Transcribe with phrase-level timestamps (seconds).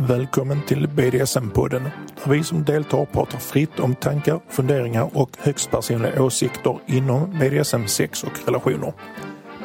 [0.00, 1.90] Välkommen till BDSM-podden
[2.24, 7.86] där vi som deltar pratar fritt om tankar, funderingar och högst personliga åsikter inom BDSM,
[7.86, 8.92] sex och relationer.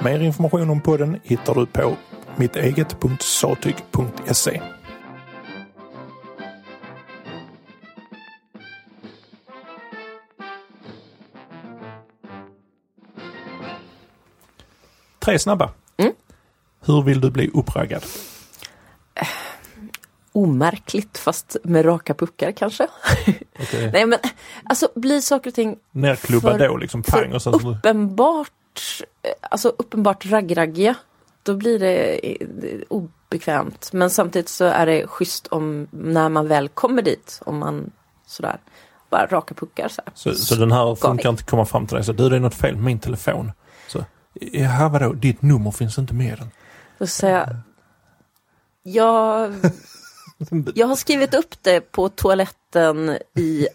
[0.04, 1.97] Mer information om podden hittar du på
[2.35, 4.61] mitteget.satyg.se.
[15.20, 15.71] Tre snabba.
[15.97, 16.13] Mm.
[16.86, 18.04] Hur vill du bli uppraggad?
[20.36, 22.87] Omärkligt fast med raka puckar kanske.
[23.60, 23.92] Okay.
[23.92, 24.19] Nej men
[24.64, 28.50] alltså blir saker och ting Nerklubbad då liksom pang och sen uppenbart,
[29.42, 30.96] alltså uppenbart raggraggiga.
[31.43, 32.47] Då blir det eh,
[32.88, 33.89] obekvämt.
[33.94, 37.39] Men samtidigt så är det schysst om när man väl kommer dit.
[37.45, 37.92] Om man
[38.25, 38.58] sådär
[39.09, 40.02] bara raka puckar så.
[40.14, 42.56] Så, så den här funkar inte komma fram till dig så du det är något
[42.56, 43.52] fel med min telefon.
[43.88, 46.52] Så, jaha vadå, ditt nummer finns inte med i den.
[46.97, 47.56] Då säger jag,
[48.84, 49.53] jag,
[50.75, 53.67] jag har skrivit upp det på toaletten i,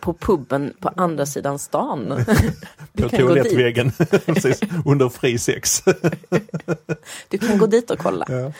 [0.00, 2.24] på puben på andra sidan stan.
[2.92, 3.92] På toalettväggen,
[4.26, 5.82] precis, under fri sex.
[7.28, 8.24] du kan gå dit och kolla.
[8.28, 8.52] ja.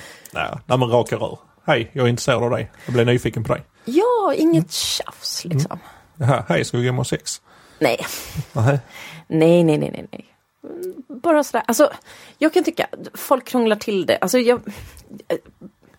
[0.67, 1.39] Nej, men raka rör.
[1.67, 2.71] Hej, jag är intresserad av dig.
[2.87, 3.65] Jag blev nyfiken på dig.
[3.85, 5.79] Ja, inget tjafs liksom.
[6.17, 7.43] Jaha, hej, ska vi gå och ha sex?
[7.79, 8.07] Nej,
[8.53, 8.79] Nej.
[9.29, 10.25] nej, nej, nej, nej, nej.
[10.65, 11.93] Mm, Bara sådär, alltså
[12.39, 14.19] jag kan tycka, folk krånglar till det.
[14.19, 14.61] Alltså jag,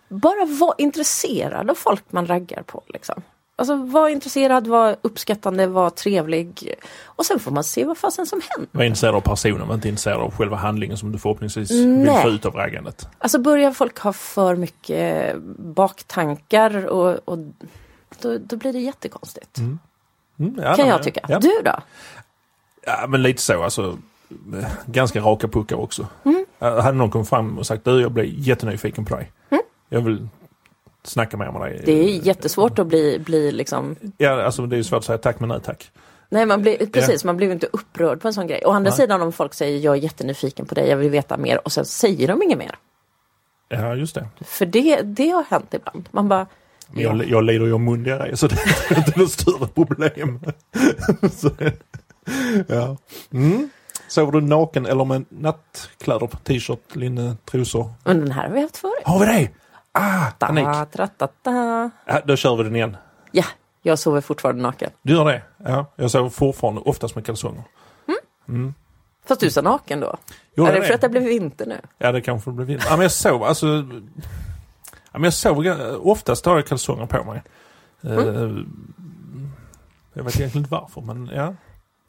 [0.10, 3.22] bara var intresserad av folk man raggar på liksom.
[3.58, 6.76] Alltså var intresserad, var uppskattande, var trevlig.
[7.06, 8.70] Och sen får man se vad fasen som händer.
[8.72, 12.24] Var intresserad av personen, var inte intresserad av själva handlingen som du förhoppningsvis vill Nej.
[12.24, 13.08] få ut av raggandet.
[13.18, 17.38] Alltså börjar folk ha för mycket baktankar och, och
[18.22, 19.58] då, då blir det jättekonstigt.
[19.58, 19.80] Mm,
[20.58, 21.26] ja, Kan jag tycka.
[21.28, 21.40] Ja.
[21.40, 21.80] Du då?
[22.86, 23.98] Ja, men lite så alltså.
[24.86, 26.08] Ganska raka puckar också.
[26.24, 26.46] Mm.
[26.60, 29.32] Hade någon kommit fram och sagt du, jag blir jättenyfiken på dig.
[29.90, 30.28] Jag vill
[31.04, 31.82] snacka mer med dig.
[31.86, 35.40] Det är jättesvårt att bli, bli liksom Ja, alltså det är svårt att säga tack
[35.40, 35.92] men nej tack.
[36.30, 38.64] Nej, man blir, precis, man blir inte upprörd på en sån grej.
[38.66, 38.98] Å andra Nej.
[38.98, 41.86] sidan om folk säger jag är jättenyfiken på dig, jag vill veta mer och sen
[41.86, 42.76] säger de inget mer.
[43.70, 44.28] Ja, just det.
[44.42, 46.10] För det, det har hänt ibland.
[46.12, 46.48] Man bara,
[46.88, 48.56] Men jag, jag lider ju av mundiarré så det
[48.90, 50.40] är inte något större problem.
[51.32, 51.50] så,
[52.68, 52.98] ja.
[53.32, 53.70] mm.
[54.08, 57.94] Sover du naken eller med nattkläder t-shirt, linne, trosor?
[58.04, 59.02] men den här har vi haft förut.
[59.04, 59.50] Har vi det?
[59.98, 60.66] Ah, panik.
[60.66, 61.90] Ta, tra, ta, ta.
[62.06, 62.98] Ja, då kör vi den igen.
[63.32, 63.44] Ja,
[63.82, 64.90] jag sover fortfarande naken.
[65.02, 65.42] Du gör det?
[65.58, 67.64] Ja, jag sover fortfarande oftast med kalsonger.
[69.26, 70.18] Fast du sa naken då?
[70.56, 71.82] Gjorde är det jag för att det blev vinter nu?
[71.98, 72.86] Ja, det kanske blir vinter.
[72.90, 73.68] Ja, men jag sover alltså.
[75.12, 77.44] Ja, men jag sover ga- oftast har jag kalsonger på mig.
[78.04, 78.12] Eh,
[80.14, 81.54] jag vet egentligen inte varför, men ja.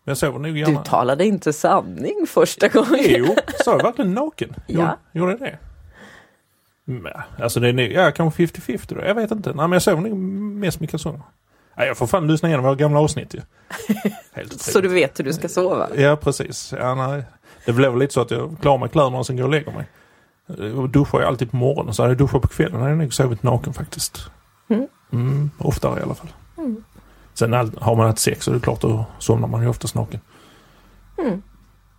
[0.05, 0.83] Jag sover nog Du gärna.
[0.83, 2.99] talade inte sanning första gången.
[3.07, 4.55] Jo, så jag verkligen naken?
[4.67, 4.75] Ja.
[4.81, 5.59] Gjorde- Gjorde jag det?
[6.89, 7.07] Mm,
[7.39, 9.01] Alltså det är ja kanske 50-50 då.
[9.05, 9.49] Jag vet inte.
[9.49, 11.23] Nej men jag sover nog mest med kalsonger.
[11.77, 13.41] Ja, jag får fan lyssna igenom våra gamla avsnitt ju.
[14.59, 15.89] Så du vet hur du ska sova?
[15.97, 16.75] Ja precis.
[16.79, 17.25] Ja, nej.
[17.67, 19.87] Det blev lite så att jag klarar mig kläderna och sen går och lägger mig.
[20.73, 23.15] Och duschar jag alltid på morgonen så hade jag duschat på kvällen hade jag nog
[23.15, 24.31] sovit naken faktiskt.
[24.69, 24.87] Mm.
[25.13, 26.29] Mm, oftare i alla fall.
[27.35, 29.95] Sen all, har man haft sex så är det klart då somnar man ju oftast
[29.95, 30.21] naken.
[31.19, 31.43] Mm.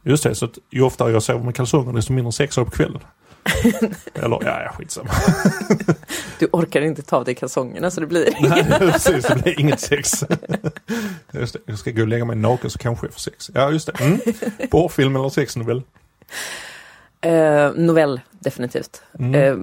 [0.03, 2.72] Just det, så att ju oftare jag sover med kalsonger desto mindre sex har jag
[2.72, 3.02] på kvällen.
[4.14, 5.09] Eller ja, ja skitsamma.
[6.40, 9.25] Du orkar inte ta av dig kalsongerna så det blir Nej, precis.
[9.28, 10.24] Det blir inget sex.
[11.31, 13.52] Just det, jag ska gå och lägga mig naken så kanske jag får sex.
[13.53, 14.03] Ja, just det.
[14.03, 14.20] Mm.
[14.72, 15.81] Porrfilm eller sexnovell?
[17.22, 19.02] Eh, novell, definitivt.
[19.20, 19.36] Mm.
[19.36, 19.56] Eh,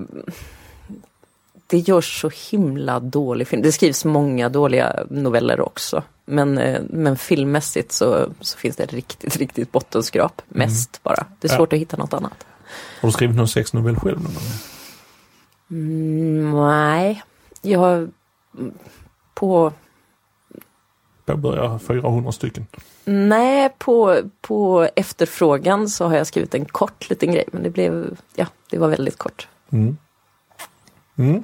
[1.67, 3.63] det görs så himla dålig film.
[3.63, 6.03] Det skrivs många dåliga noveller också.
[6.25, 10.43] Men, eh, men filmmässigt så, så finns det riktigt, riktigt bottenskrap.
[10.49, 11.27] Mest bara.
[11.41, 11.57] Det är Ja.
[11.57, 12.47] svårt att hitta något annat.
[13.01, 14.43] Har du skrivit någon sexnovell själv någon gång?
[15.71, 17.23] Mm, nej,
[17.63, 17.95] jag har
[18.59, 18.75] mm,
[19.35, 19.73] på
[21.27, 22.67] Påbörjar 400 stycken.
[23.05, 27.45] Nej, på, på efterfrågan så har jag skrivit en kort liten grej.
[27.53, 29.49] Men det blev, ja, det var väldigt kort.
[29.71, 29.97] Mm.
[31.17, 31.43] Mm.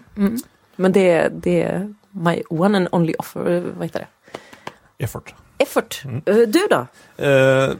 [0.76, 4.06] Men det, det är my one and only offer, vad heter det?
[5.04, 5.34] Effort.
[5.58, 6.02] Effort.
[6.04, 6.22] Mm.
[6.26, 6.86] Eh, Du då?
[7.24, 7.70] Eh,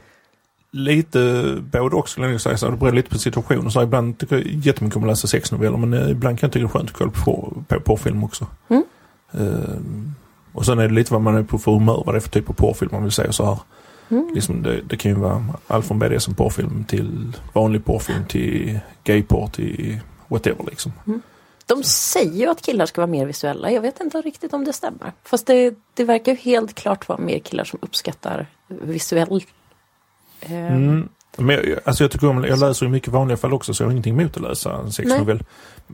[0.71, 2.57] lite både och skulle jag nog säga.
[2.57, 3.71] Så det beror lite på situationen.
[3.71, 6.65] Så ibland tycker jag jättemycket om att läsa sexnoveller men eh, ibland kan jag tycka
[6.65, 8.47] det är skönt att kolla på, på porrfilm också.
[8.67, 8.83] Mm.
[9.31, 9.75] Eh,
[10.53, 12.29] och sen är det lite vad man är på för humör, vad det är för
[12.29, 13.57] typ av porrfilm man vill se och så här.
[14.09, 14.31] Mm.
[14.35, 19.47] Liksom det, det kan ju vara allt från BDSM porrfilm till vanlig porrfilm till gayporr
[19.47, 20.91] till whatever liksom.
[21.65, 23.71] De säger ju att killar ska vara mer visuella.
[23.71, 25.11] Jag vet inte riktigt om det stämmer.
[25.23, 29.41] Fast det, det verkar ju helt klart vara mer killar som uppskattar visuell.
[30.41, 31.09] Eh, Mm.
[31.37, 33.87] Men jag, alltså jag tycker om, jag läser i mycket vanliga fall också så jag
[33.87, 35.43] har ingenting emot att läsa en sexnovell.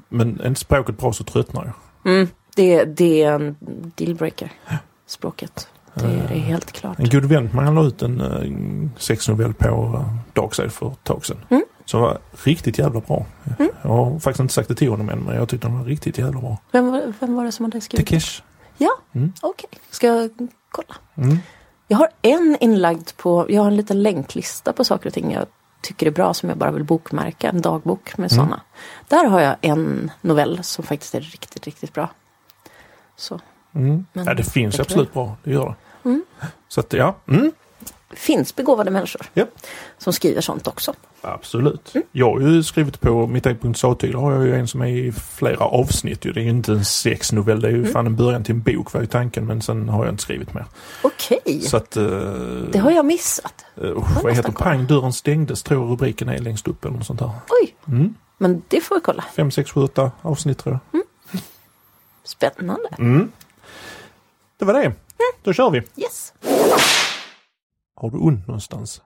[0.09, 1.65] Men är inte språket bra så tröttnar
[2.03, 2.13] jag.
[2.13, 3.55] mm, det, det är en
[3.95, 4.51] dealbreaker.
[5.07, 5.67] Språket.
[5.93, 6.99] Det är, det är helt klart.
[6.99, 11.25] En god vän man la ut en uh, sexnovell på uh, Darkside för ett tag
[11.25, 11.37] sedan.
[11.49, 11.63] Mm.
[11.85, 13.25] Som var riktigt jävla bra.
[13.59, 13.71] Mm.
[13.81, 16.17] Jag har faktiskt inte sagt det till honom än men jag tyckte den var riktigt
[16.17, 16.57] jävla bra.
[16.71, 18.07] Vem, var, vem var det som hade skrivit?
[18.07, 18.41] Takesh.
[18.77, 19.33] Ja, Mm.
[19.41, 19.69] okej.
[19.91, 20.29] Ska jag
[20.71, 20.95] kolla?
[21.15, 21.37] Mm.
[21.87, 25.45] Jag har en inlagd på, jag har en liten länklista på saker och ting jag
[25.81, 27.49] tycker är bra som jag bara vill bokmärka.
[27.49, 28.45] En dagbok med Mm.
[28.45, 28.61] sådana.
[29.07, 32.09] Där har jag en novell som faktiskt är riktigt, riktigt bra.
[33.15, 33.39] Så.
[33.75, 34.05] Mm.
[34.13, 36.09] Men Ja det finns absolut bra, det gör det.
[36.09, 36.25] Mm.
[36.67, 37.51] Så att ja, mm.
[38.13, 39.45] Finns begåvade människor Ja.
[39.97, 40.93] som skriver sånt också.
[41.21, 41.95] absolut.
[41.95, 42.07] Mm.
[42.11, 45.11] Jag har ju skrivit på mitt eget sattyg, har jag ju en som är i
[45.11, 46.21] flera avsnitt.
[46.21, 47.91] Det är ju inte en sexnovell, det är ju Mm.
[47.93, 50.53] fan en början till en bok var ju tanken men sen har jag inte skrivit
[50.53, 50.65] mer.
[51.01, 51.97] Okej, Så att...
[51.97, 52.03] eh,
[52.71, 53.65] det har jag missat.
[53.81, 54.51] Uh, jag vad heter.
[54.51, 57.31] Pang, dörren stängdes tror jag rubriken är längst upp eller något sånt där.
[57.61, 58.15] Oj, Mm.
[58.37, 59.25] men det får vi kolla.
[59.35, 61.01] 5, 6, 7, 8 avsnitt tror jag.
[62.23, 62.89] Spännande.
[62.97, 63.31] Mm.
[64.59, 64.93] Det var det.
[65.43, 65.77] Då kör vi.
[65.97, 66.33] Yes.
[67.99, 69.01] Har du ont någonstans?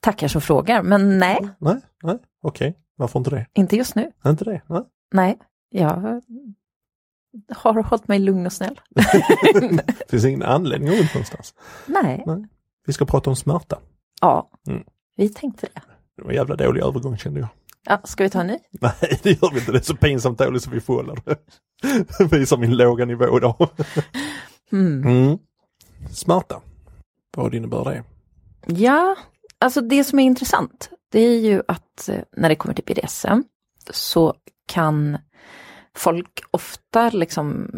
[0.00, 2.78] Tackar som frågar, men nej, Nej, nej, okej.
[2.96, 3.46] Varför inte det?
[3.54, 4.12] inte just nu.
[4.26, 4.62] Inte det?
[4.68, 4.82] Nej.
[5.14, 5.38] Nej,
[5.70, 6.20] jag
[7.50, 8.80] har hållit mig lugn och snäll.
[8.94, 11.54] Det finns ingen anledning att ont någonstans.
[11.86, 12.24] Nej,
[12.86, 13.78] Vi ska prata om smärta.
[14.20, 14.82] ja, Mm.
[15.16, 15.80] vi tänkte det.
[16.16, 17.48] Det var en jävla dålig övergång kände jag.
[17.84, 18.58] Ja, ska vi ta en ny?
[18.80, 19.72] Nej, det gör vi inte.
[19.72, 21.36] Det är så pinsamt dåligt så vi får det.
[22.36, 23.68] Visar min låga nivå idag.
[24.72, 25.02] Mm.
[25.06, 25.38] Mm.
[26.10, 26.60] Smärta.
[27.36, 28.04] Vad innebär det?
[28.66, 29.16] Ja,
[29.58, 33.42] alltså det som är intressant, det är ju att eh, när det kommer till BDSM
[33.90, 34.34] så
[34.66, 35.18] kan
[35.94, 37.70] folk ofta liksom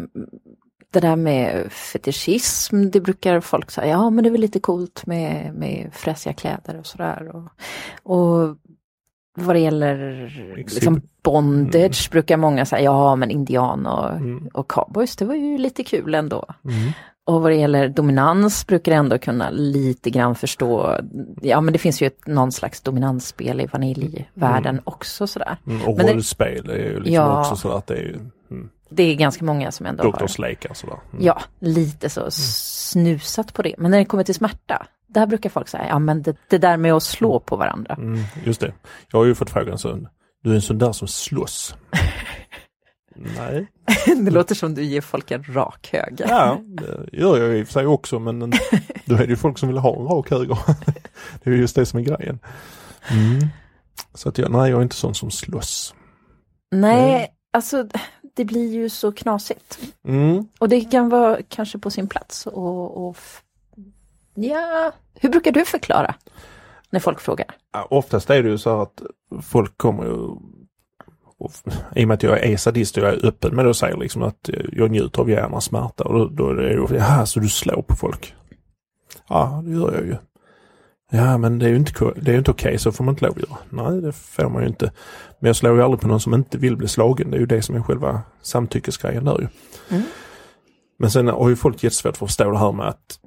[0.91, 5.05] det där med fetischism, det brukar folk säga, ja men det är väl lite coolt
[5.05, 7.31] med, med fräsiga kläder och sådär.
[7.35, 7.49] Och,
[8.13, 8.57] och
[9.35, 14.49] vad det gäller liksom bondage brukar många säga, ja men indian och, Mm.
[14.53, 16.45] och cowboys, det var ju lite kul ändå.
[16.65, 16.91] Mm.
[17.27, 20.97] Och vad det gäller dominans brukar jag ändå kunna lite grann förstå,
[21.41, 25.57] ja men det finns ju ett, någon slags dominansspel i vaniljvärlden också sådär.
[25.67, 25.87] Mm.
[25.87, 27.39] Och rollspel är ju liksom Ja.
[27.41, 28.19] också sådär att det är ju
[28.51, 30.97] mm, Det är ganska många som ändå har, doktorslekar sådär.
[31.13, 31.25] Mm.
[31.25, 33.75] ja, lite så snusat på det.
[33.77, 34.85] Men när det kommer till smärta,
[35.15, 37.95] där brukar folk säga, ja men det, det där med att slå på varandra.
[37.99, 38.73] Mm, just det.
[39.11, 40.07] Jag har ju fått frågan så,
[40.43, 41.75] du är en sån där som slåss.
[43.15, 43.67] Nej,
[44.05, 46.25] det låter som du ger folk en rak höger.
[46.29, 48.53] ja, det gör jag i och för sig också men en-
[49.05, 50.57] då är det ju folk som vill ha en rak höger.
[51.43, 52.39] Det är ju just det som är grejen.
[53.11, 53.47] Mm.
[54.13, 55.95] Så att jag, nej jag är inte sån som slåss.
[56.71, 57.87] Nej, alltså
[58.35, 59.79] det blir ju så knasigt.
[60.07, 60.47] Mm.
[60.59, 62.47] Och det kan vara kanske på sin plats
[63.17, 63.41] f-
[64.35, 66.15] ja, hur brukar du förklara
[66.89, 67.47] när folk frågar?
[67.89, 69.01] Oftast är det ju så att
[69.41, 70.35] folk kommer ju
[71.37, 71.51] och,
[71.95, 73.97] i och med att jag är sadist och jag är öppen med det och säger
[73.97, 77.39] liksom att jag njuter av hjärnans smärta och då, då är det ju, jaha så
[77.39, 78.35] du slår på folk?
[79.29, 80.15] Ja det gör jag ju.
[81.11, 83.33] Ja men det är ju inte, det är inte okej så får man inte lov
[83.35, 83.57] att göra.
[83.69, 84.91] Nej det får man ju inte.
[85.39, 87.31] Men jag slår ju aldrig på någon som inte vill bli slagen.
[87.31, 89.47] Det är ju det som är själva samtyckesgrejen där ju.
[89.89, 90.03] Mm.
[90.97, 93.19] Men sen har ju folk jättesvårt för att förstå det här med att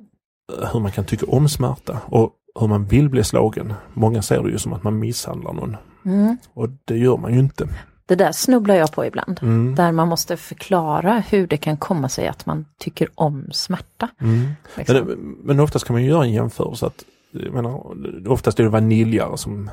[0.73, 3.73] hur man kan tycka om smärta och hur man vill bli slagen.
[3.95, 6.37] Många ser det ju som att man misshandlar någon Mm.
[6.55, 7.69] och det gör man ju inte.
[8.07, 9.39] Det där snubblar jag på ibland.
[9.43, 9.75] Mm.
[9.75, 14.09] Där man måste förklara hur det kan komma sig att man tycker om smärta.
[14.21, 14.49] Mm.
[14.77, 14.97] Liksom.
[14.97, 17.83] Men, men oftast kan man ju göra en jämförelse att jag menar,
[18.29, 19.71] oftast är det vaniljare som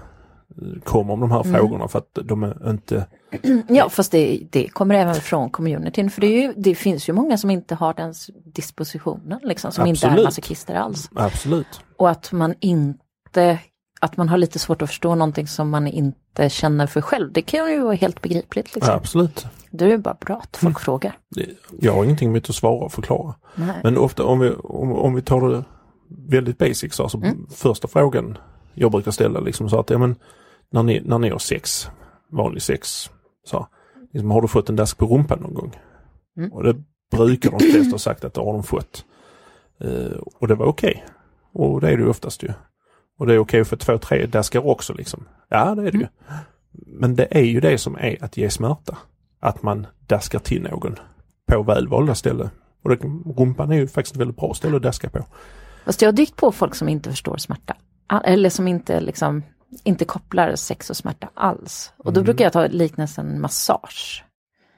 [0.62, 1.54] eh, kommer om de här Mm.
[1.60, 3.06] frågorna för att de är inte
[3.68, 6.10] Ja, fast det, det kommer även från communityn.
[6.10, 8.14] För det, är ju, det finns ju många som inte har den
[8.46, 10.26] dispositionen, liksom, som inte är Absolut.
[10.26, 11.10] masochister alls.
[11.16, 11.82] absolut.
[11.98, 13.60] Och att man inte,
[14.02, 17.32] att man har lite svårt att förstå någonting som man inte känner för själv.
[17.34, 18.76] Det kan ju vara helt begripligt.
[18.76, 18.94] Liksom.
[18.96, 19.46] Absolut.
[19.72, 21.18] Det är ju bara bra att folk frågar.
[21.36, 21.50] Det-
[21.82, 23.36] Jag har ingenting emot att svara och förklara.
[23.56, 23.76] Nej.
[23.84, 25.64] Men ofta om vi, om, om vi tar det
[26.28, 27.48] väldigt basic så alltså Mm.
[27.56, 28.38] första frågan
[28.74, 30.16] jag brukar ställa liksom så att ja men
[30.72, 31.88] när ni, när ni har sex,
[32.32, 33.10] vanlig sex,
[33.46, 33.68] så
[34.12, 35.76] liksom, har du fått en dask på rumpan någon gång?
[36.38, 36.54] Mm.
[36.54, 36.76] Och det
[37.12, 39.06] brukar de flesta ha sagt att det har de fått.
[39.80, 41.06] Eh, och det var okej.
[41.52, 42.54] Och det är det ju oftast ju.
[43.18, 45.28] Och det är okej för två, tre daskar också liksom.
[45.50, 46.08] Ja det är det ju.
[46.72, 48.98] Men det är ju det som är att ge smärta.
[49.40, 50.96] Att man daskar till någon
[51.48, 52.50] på välvalda ställen.
[52.84, 52.96] Och det,
[53.38, 55.26] rumpan är ju faktiskt ett väldigt bra ställe att daska på.
[55.86, 57.76] Fast jag har dykt på folk som inte förstår smärta.
[58.24, 59.44] Eller som inte liksom
[59.84, 61.94] inte kopplar sex och smärta alls.
[61.98, 62.24] Och då Mm.
[62.26, 64.26] brukar jag ta liknelsen massage.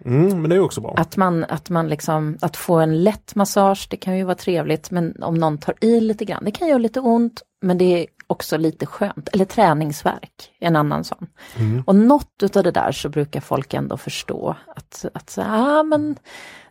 [0.06, 0.94] Mm, men det är också bra.
[0.98, 4.92] Att man, att man liksom, att få en lätt massage, det kan ju vara trevligt,
[4.92, 8.58] men om någon tar i lite grann, det kan göra lite ont, men det också
[8.58, 9.30] lite skönt.
[9.34, 11.28] Eller träningsverk, en annan sån.
[11.56, 11.84] Mm.
[11.88, 16.16] Och något utav det där så brukar folk ändå förstå att, att så, ah, men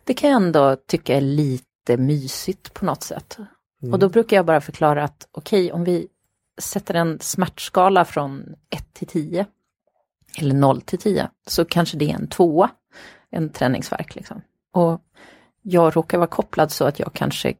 [0.03, 3.37] det kan jag ändå tycka är lite mysigt på något sätt.
[3.81, 3.93] Mm.
[3.93, 6.07] Och då brukar jag bara förklara att okej, om vi
[6.57, 9.45] sätter en smärtskala från 1 till 10
[10.39, 12.69] eller 0 till 10 så kanske det är en tvåa,
[13.29, 14.41] en träningsverk liksom.
[14.73, 15.01] Och
[15.61, 17.53] jag råkar vara kopplad så att jag kanske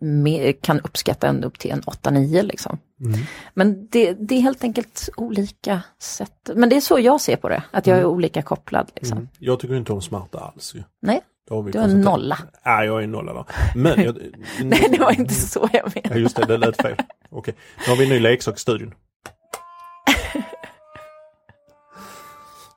[0.00, 2.78] mer, kan uppskatta ända upp till en 8-9 liksom.
[3.00, 3.20] Mm.
[3.54, 6.50] Men det, det är helt enkelt olika sätt.
[6.54, 8.90] Men det är så jag ser på det, att jag är olika kopplad.
[8.94, 9.18] Liksom.
[9.18, 9.28] Mm.
[9.38, 10.82] Jag tycker inte om smärta alls ju.
[11.00, 12.38] Nej, du är en nolla.
[12.64, 13.44] Ja, jag är en nolla där.
[13.76, 14.18] Men jag,
[14.62, 16.20] Nej, det var inte så jag Ja, menade.
[16.20, 16.96] just det, det lät fel.
[17.32, 18.94] Okej, nu har vi en ny leksak i studion.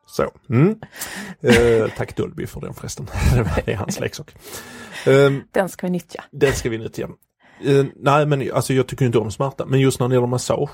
[0.07, 0.31] Så.
[0.49, 0.79] Mm.
[1.41, 3.05] Eh, tack Dolby för den förresten.
[3.65, 4.35] det är hans leksak.
[5.07, 6.23] Eh, Den ska vi nyttja.
[6.31, 7.09] den ska vi nyttja.
[7.65, 9.65] Eh, nej men alltså jag tycker inte om smärta.
[9.65, 10.69] Men just när det gäller massage.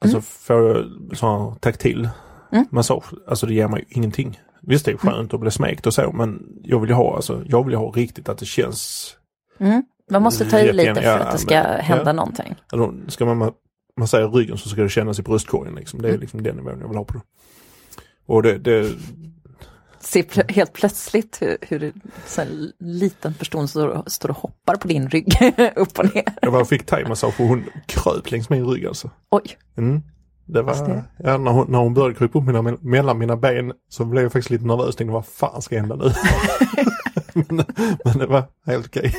[0.00, 2.08] Alltså får jag sån här taktil
[2.52, 2.64] Mm.
[2.70, 3.04] massage.
[3.28, 4.40] Alltså det ger mig ingenting.
[4.62, 7.64] Visst det är skönt att bli smekt och så men jag vill ha, alltså, jag
[7.66, 9.12] vill ha riktigt att det känns
[9.60, 9.82] Mm.
[10.10, 12.12] Man måste ta i lite för att det ska hända ja.
[12.12, 12.54] någonting.
[12.72, 13.54] Alltså, ska man, ma-
[13.98, 15.98] man säger ryggen så ska det kännas i bröstkorgen liksom.
[15.98, 16.10] Mm.
[16.10, 17.20] Det är liksom den nivån jag vill ha på det.
[18.26, 18.92] Och det, det
[20.00, 21.92] Se plö- helt plötsligt hur, hur
[22.38, 25.34] en liten person står, står och hoppar på din rygg
[25.76, 26.24] upp och ner.
[26.42, 29.10] jag bara fick thaimassage och hon kröp längs min rygg alltså.
[29.30, 29.42] Oj,
[29.76, 30.02] Mm.
[30.48, 33.72] Det var, det- ja, när, hon, när hon började krypa upp mina, mellan mina ben
[33.88, 34.96] så blev jag faktiskt lite nervös.
[34.96, 36.04] Tänkte vad fan ska hända nu?
[37.48, 37.64] men,
[38.04, 39.14] men det var helt okej.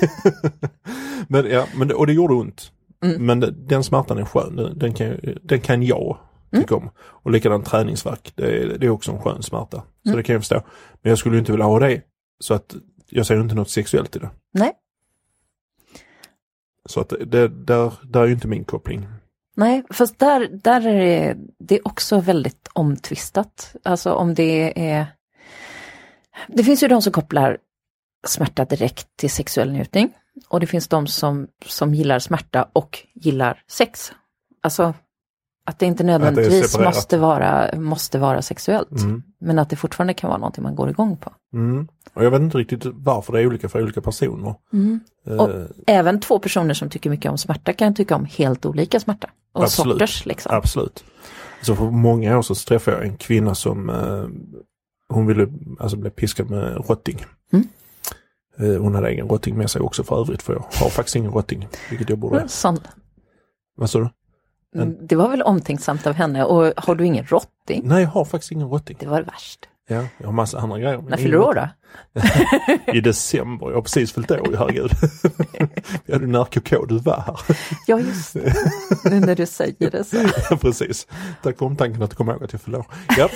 [1.27, 2.71] men ja, men och det gjorde ont.
[3.03, 3.25] Mm.
[3.25, 4.55] Men det, den smärtan är skön.
[4.55, 6.17] Den, den, kan, den kan jag
[6.55, 6.89] tycka om.
[6.99, 8.31] Och likadant träningsvärk.
[8.35, 9.77] Det, det är också en skön smärta.
[10.03, 10.17] Så Mm.
[10.17, 10.61] det kan jag förstå.
[11.01, 12.01] Men jag skulle inte vilja ha det.
[12.39, 12.75] Så att
[13.09, 14.29] jag ser inte något sexuellt i det.
[14.53, 14.73] nej,
[16.89, 19.07] Så att det, där, där är ju inte min koppling.
[19.55, 23.75] nej, fast där, där är det, det är också väldigt omtvistat.
[23.83, 25.05] Alltså om det är...
[26.47, 27.57] Det finns ju de som kopplar
[28.27, 30.13] smärta direkt till sexuell njutning.
[30.49, 34.11] Och det finns de som, som gillar smärta och gillar sex.
[34.63, 34.93] Alltså
[35.65, 36.95] att det inte nödvändigtvis separerat.
[36.95, 39.01] måste vara, måste vara sexuellt.
[39.01, 39.23] Mm.
[39.39, 41.33] Men att det fortfarande kan vara någonting man går igång på.
[41.53, 41.87] Mm.
[42.13, 44.47] Och jag vet inte riktigt varför det är olika för olika personer.
[44.47, 44.61] Och
[45.27, 49.29] Eh, även två personer som tycker mycket om smärta kan tycka om helt olika smärta.
[49.53, 49.93] Och Absolut.
[49.93, 50.51] sorters liksom.
[50.55, 51.03] Absolut.
[51.61, 54.25] Så för många år sedan så träffade jag en kvinna som eh,
[55.09, 55.47] hon ville
[55.79, 57.25] alltså bli piskad med rotting.
[58.59, 58.75] Mm.
[58.75, 61.31] Eh, hon hade egen rotting med sig också för övrigt för jag har faktiskt ingen
[61.31, 61.67] rotting.
[61.89, 62.47] Vilket jag borde.
[62.47, 62.77] Sån,
[63.75, 64.09] Vad sa du?
[65.01, 66.43] det var väl omtänksamt av henne.
[66.43, 67.81] Och har du ingen rotting?
[67.87, 68.97] Nej jag har faktiskt ingen rotting.
[68.99, 69.69] Det var det värst.
[69.89, 71.01] Ja, jag har massa andra grejer.
[71.07, 71.69] När fyller du år då?
[72.93, 74.91] I december, jag har precis fyllt år, herregud.
[76.05, 77.39] Vi hade när KK du var här.
[77.87, 78.53] Ja, just det.
[79.03, 80.17] Nu när du säger det så.
[80.49, 81.07] Ja, Precis.
[81.43, 82.85] Tack för omtanken att du kom ihåg att jag fyllde år.
[83.17, 83.29] Ja.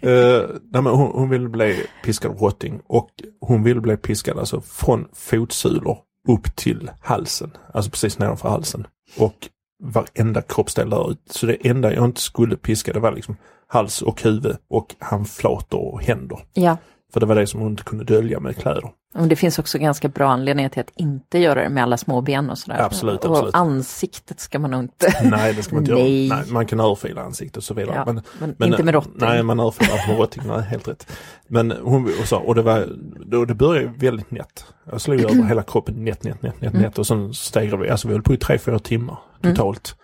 [0.00, 4.60] Eh, nej, men hon, hon ville bli piskad rotting och hon ville bli piskad alltså
[4.60, 7.50] från fotsulor upp till halsen.
[7.74, 8.86] Alltså precis nedanför halsen.
[9.16, 9.48] Och
[9.82, 11.20] varenda kroppsdel där ut.
[11.30, 15.92] Så det enda jag inte skulle piska det var liksom hals och huvud och handflator
[15.92, 16.38] och händer.
[16.52, 16.76] Ja,
[17.12, 18.82] för det var det som hon inte kunde dölja med kläder.
[19.14, 22.20] och det finns också ganska bra anledningar till att inte göra det med alla små
[22.20, 22.78] ben och sådär.
[22.82, 23.54] Absolut, absolut.
[23.54, 25.14] Och ansiktet ska man nog inte.
[25.30, 26.26] Nej, det ska man inte Nej.
[26.26, 26.36] göra.
[26.38, 27.94] Nej, man kan örfila ansiktet och så vidare.
[28.06, 29.12] Ja, men, men inte med rotting.
[29.16, 30.42] Nej, man örfilar med rotting.
[30.46, 31.12] Nej, helt rätt.
[31.48, 32.88] Men hon och, så, och det var,
[33.26, 34.64] då, det började väldigt nätt.
[34.90, 36.82] Jag slog över hela kroppen nätt, nätt, nätt, nätt, Mm.
[36.82, 37.90] nätt och sen stegrade vi.
[37.90, 39.94] Alltså vi höll på i tre, fyra timmar totalt.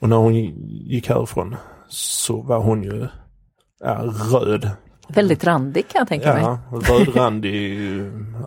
[0.00, 1.56] Och när hon gick härifrån
[1.88, 3.06] så var hon ju
[3.84, 4.70] ja, röd.
[5.08, 6.42] Väldigt randig kan jag tänka mig.
[6.42, 7.80] Ja, rödrandig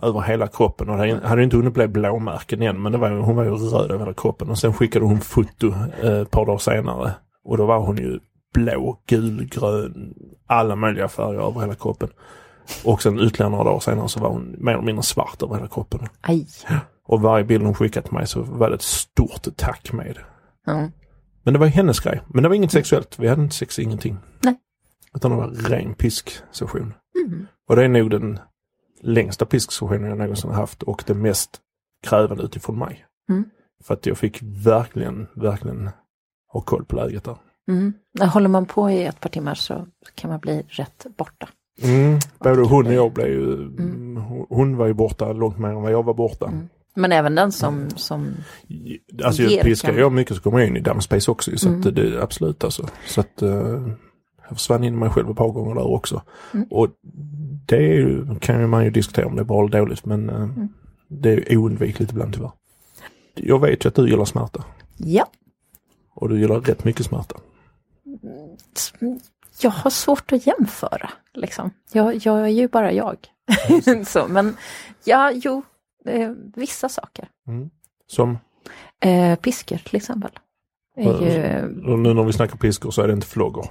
[0.02, 3.44] över hela kroppen och det hade inte hunnit bli blåmärken än men var, hon var
[3.44, 7.12] ju röd över hela kroppen och sen skickade hon foto eh, ett par dagar senare
[7.44, 8.18] och då var hon ju
[8.54, 10.14] blå, gul, grön,
[10.46, 12.08] alla möjliga färger över hela kroppen.
[12.84, 15.68] Och sen ytterligare några dagar senare så var hon mer eller mindre svart över hela
[15.68, 16.00] kroppen.
[16.20, 16.46] Aj.
[17.06, 20.18] Och varje bild hon skickade till mig så var det ett stort tack med.
[20.66, 20.88] Ja.
[21.42, 22.20] Men det var hennes grej.
[22.26, 23.18] Men det var inget sexuellt.
[23.18, 24.16] Vi hade inte sex, ingenting.
[24.40, 24.54] Nej.
[25.16, 26.94] Utan det var ren pisksession.
[27.26, 27.46] Mm.
[27.68, 28.38] Och det är nog den
[29.00, 31.60] längsta pisksessionen jag någonsin har haft och det mest
[32.02, 33.04] krävande utifrån mig.
[33.30, 33.44] Mm.
[33.84, 35.90] För att jag fick verkligen, verkligen
[36.52, 37.36] ha koll på läget där.
[37.68, 37.92] Mm.
[38.20, 41.48] Håller man på i ett par timmar så kan man bli rätt borta.
[41.82, 42.18] Mm.
[42.38, 45.92] Både hon och jag blev ju, hon- hon var ju borta långt mer än vad
[45.92, 46.46] jag var borta.
[46.46, 46.68] Mm.
[46.98, 48.28] Men även den som, som
[49.24, 51.50] Alltså Ger jag piskar jag mycket så kommer jag in i dammspace också.
[51.58, 51.80] Så Mm.
[51.80, 52.88] att det är absolut alltså.
[53.06, 53.86] Så att eh,
[54.48, 56.22] jag försvann in i mig själv ett par gånger där också.
[56.54, 56.66] Mm.
[56.70, 56.88] Och
[57.66, 60.68] det ju, kan man ju diskutera om det är bra eller dåligt men eh, Mm.
[61.08, 62.50] det är oundvikligt ibland tyvärr.
[63.34, 64.64] Jag vet ju att du gillar smärta.
[64.96, 65.26] ja,
[66.14, 67.36] Och du gillar rätt mycket smärta.
[69.62, 71.10] Jag har svårt att jämföra.
[71.34, 71.70] Liksom.
[71.92, 73.16] Jag, jag är ju bara jag.
[74.06, 74.56] så, men
[75.04, 75.62] ja, jo,
[76.06, 77.28] eh, vissa saker.
[77.48, 77.70] Mm.
[78.06, 78.38] Som?
[79.00, 80.30] Eh, piskor till exempel.
[80.96, 83.64] Ju, Och nu när vi snackar piskor så är det inte flogger.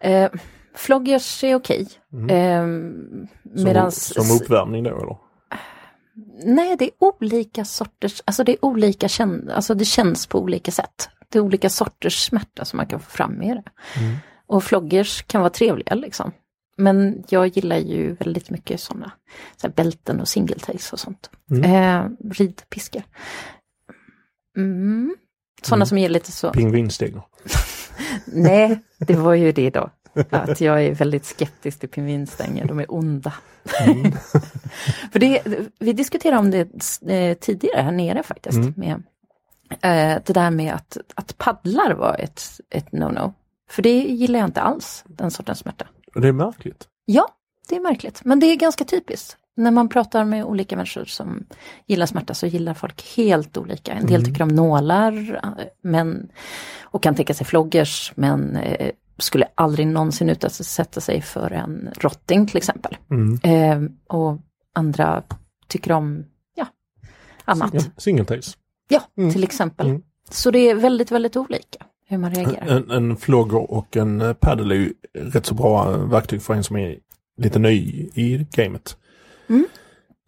[0.00, 0.30] Eh,
[0.74, 1.88] floggers är okej.
[2.12, 2.30] Mm.
[2.30, 2.62] Eh,
[3.56, 5.16] Som, medans, som uppvärmning då eller?
[6.44, 9.08] Nej, det är olika sorters, alltså det är olika
[9.50, 11.08] alltså det känns på olika sätt.
[11.28, 14.00] Det är olika sorters smärta som man kan få fram med det.
[14.00, 14.16] Mm.
[14.46, 16.32] Och floggers kan vara trevliga liksom.
[16.76, 19.12] Men jag gillar ju väldigt mycket sådana
[19.56, 21.30] så bälten och singletails och sånt.
[21.50, 21.64] Mm.
[21.64, 23.02] Eh, ridpiskor.
[24.56, 25.14] Mm.
[25.62, 25.86] Sådana Mm.
[25.86, 27.14] som ger lite så, Pingvinsteg.
[28.24, 29.90] Nej, det var ju det då.
[30.30, 33.32] Att jag är väldigt skeptisk till pingvinstänger, de är onda.
[33.86, 34.12] Mm.
[35.12, 35.42] För det,
[35.78, 36.60] vi diskuterade om det
[37.08, 38.58] eh, tidigare här nere faktiskt.
[38.58, 38.74] Mm.
[38.76, 39.02] Med,
[39.70, 43.32] eh, det där med att, att paddlar var ett, ett no-no.
[43.70, 45.86] För det gillar jag inte alls, den sortens smärta.
[46.14, 46.88] Och det är märkligt.
[47.04, 47.28] Ja,
[47.68, 48.20] det är märkligt.
[48.24, 49.36] Men det är ganska typiskt.
[49.60, 51.44] När man pratar med olika människor som
[51.86, 53.92] gillar smärta så gillar folk helt olika.
[53.92, 54.24] En del Mm.
[54.24, 55.40] tycker om nålar
[55.82, 56.28] men,
[56.82, 62.46] och kan tänka sig floggers men eh, skulle aldrig någonsin utsätta sig för en rotting
[62.46, 62.96] till exempel.
[63.10, 63.38] Mm.
[63.42, 64.38] Eh, och
[64.74, 65.22] andra
[65.68, 66.24] tycker om
[66.56, 66.66] ja,
[67.44, 67.90] annat.
[67.96, 68.56] Singletails.
[68.88, 69.32] Ja, Mm.
[69.32, 69.86] till exempel.
[69.88, 70.02] Mm.
[70.30, 72.66] Så det är väldigt, väldigt olika hur man reagerar.
[72.66, 76.76] En, en flogger och en paddle är ju rätt så bra verktyg för en som
[76.76, 76.98] är
[77.36, 77.76] lite ny
[78.14, 78.96] i gamet.
[79.50, 79.64] Mm.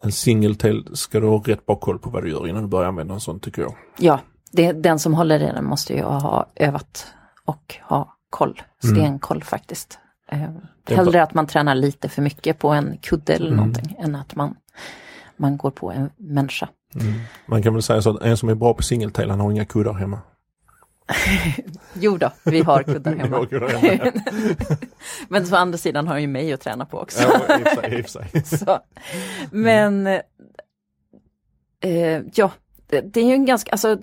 [0.03, 2.87] En singletail ska du ha rätt bra koll på vad du gör innan du börjar
[2.87, 3.75] använda en sån tycker jag.
[3.97, 4.19] Ja,
[4.51, 7.07] det, den som håller i den måste ju ha övat
[7.45, 8.61] och ha koll.
[8.83, 9.99] Stenkoll faktiskt.
[10.31, 10.61] Eh, Mm.
[10.83, 13.57] Det är hellre att man tränar lite för mycket på en kudde eller Mm.
[13.57, 14.55] någonting än att man,
[15.37, 16.69] man går på en människa.
[17.45, 19.65] Man kan väl säga så att en som är bra på singletail han har inga
[19.65, 20.19] kuddar hemma.
[21.93, 23.47] Jo då, vi har kuddar hemma.
[25.27, 27.41] Men å andra sidan har ju mig att träna på också.
[28.45, 28.79] Så.
[29.51, 30.21] Men eh,
[32.33, 32.51] ja,
[32.87, 33.97] det, är ju en ganska, alltså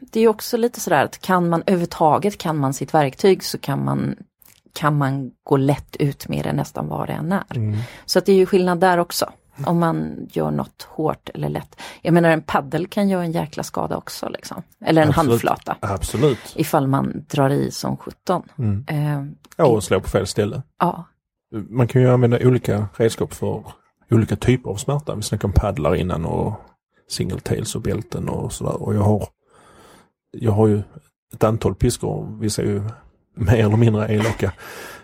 [0.00, 3.84] det är också lite sådär att kan man överhuvudtaget, kan man sitt verktyg så kan
[3.84, 4.16] man
[4.72, 7.56] kan man gå lätt ut med det nästan vad det än är.
[7.56, 7.78] Mm.
[8.06, 9.32] Så att det är ju skillnad där också.
[9.66, 11.80] Om man gör något hårt eller lätt.
[12.02, 14.62] Jag menar en paddel kan göra en jäkla skada också liksom.
[14.84, 15.30] Eller en Absolut.
[15.30, 15.76] handflata.
[15.80, 16.38] Absolut.
[16.56, 18.42] Ifall man drar i som 17.
[18.58, 18.84] Mm.
[18.88, 19.24] Eh,
[19.56, 20.62] Ja, och slå på fel ställe.
[20.78, 21.04] ja,
[21.68, 23.64] Man kan ju använda olika redskap för
[24.10, 25.14] olika typer av smärta.
[25.14, 26.52] Vi snackade om paddlar innan och
[27.08, 28.82] singletails och bälten och sådär.
[28.82, 29.28] Och jag har,
[30.30, 30.82] jag har ju
[31.34, 32.38] ett antal piskor.
[32.40, 32.82] Vissa är ju
[33.34, 34.52] mer eller mindre elaka.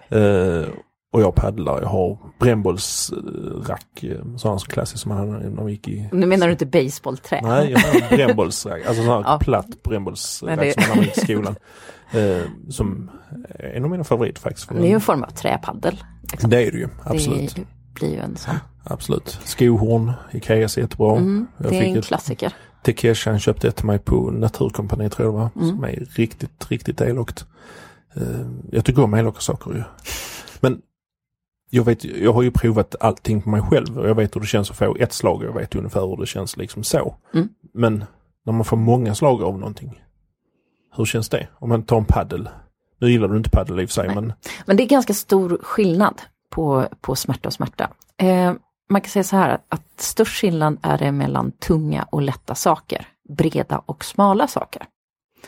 [0.09, 0.65] Eh,
[1.15, 1.83] och jag paddlar.
[1.83, 4.03] Jag har brännbollsrack.
[4.03, 6.09] eh, Sådana som klassiskt som man hade när vi gick i...
[6.13, 7.41] nu menar du inte baseballträ?
[7.43, 8.87] Nej, jag har brännbollsrack.
[8.87, 9.39] Alltså sån här Ja.
[9.41, 11.57] platt brännbollsrack det- som man hade i skolan.
[12.13, 13.11] Eh, som
[13.59, 14.69] är en av mina favoriter faktiskt.
[14.69, 16.05] Det är ju en form av träpaddel.
[16.31, 16.51] Liksom.
[16.51, 17.55] det är det ju, absolut.
[17.57, 18.55] Det blir ju en sån.
[18.85, 19.39] Absolut.
[19.45, 21.17] Skohorn, Ikeas är jättebra.
[21.17, 22.53] Mm, Jag det är en ett- klassiker.
[22.83, 25.51] Tekesha han köpte ett till mig på Naturkompani tror jag det var.
[25.65, 25.69] Mm.
[25.77, 27.45] Som är riktigt, riktigt elakt.
[28.17, 28.23] Eh,
[28.73, 29.83] jag tycker om elaka saker ju.
[30.61, 30.81] Men
[31.75, 34.47] jag, vet, jag har ju provat allting på mig själv och jag vet hur det
[34.47, 37.17] känns att få ett slag och jag vet ungefär hur det känns liksom så.
[37.35, 37.49] Mm.
[37.75, 38.05] Men
[38.47, 40.03] när man får många slag av någonting.
[40.97, 41.49] Hur känns det?
[41.59, 42.49] Om man tar en paddel.
[43.01, 44.15] Nu gillar du inte paddel i och för sig Nej.
[44.15, 44.33] men
[44.67, 47.91] Men det är ganska stor skillnad på, på smärta och smärta.
[48.17, 48.53] Eh,
[48.91, 53.09] man kan säga så här att störst skillnad är det mellan tunga och lätta saker.
[53.29, 54.83] Breda och smala saker.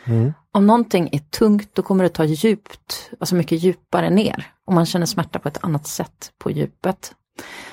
[0.04, 0.32] mm.
[0.52, 4.56] Om någonting är tungt då kommer det ta djupt, alltså mycket djupare ner.
[4.66, 7.14] Och man känner smärta på ett annat sätt på djupet.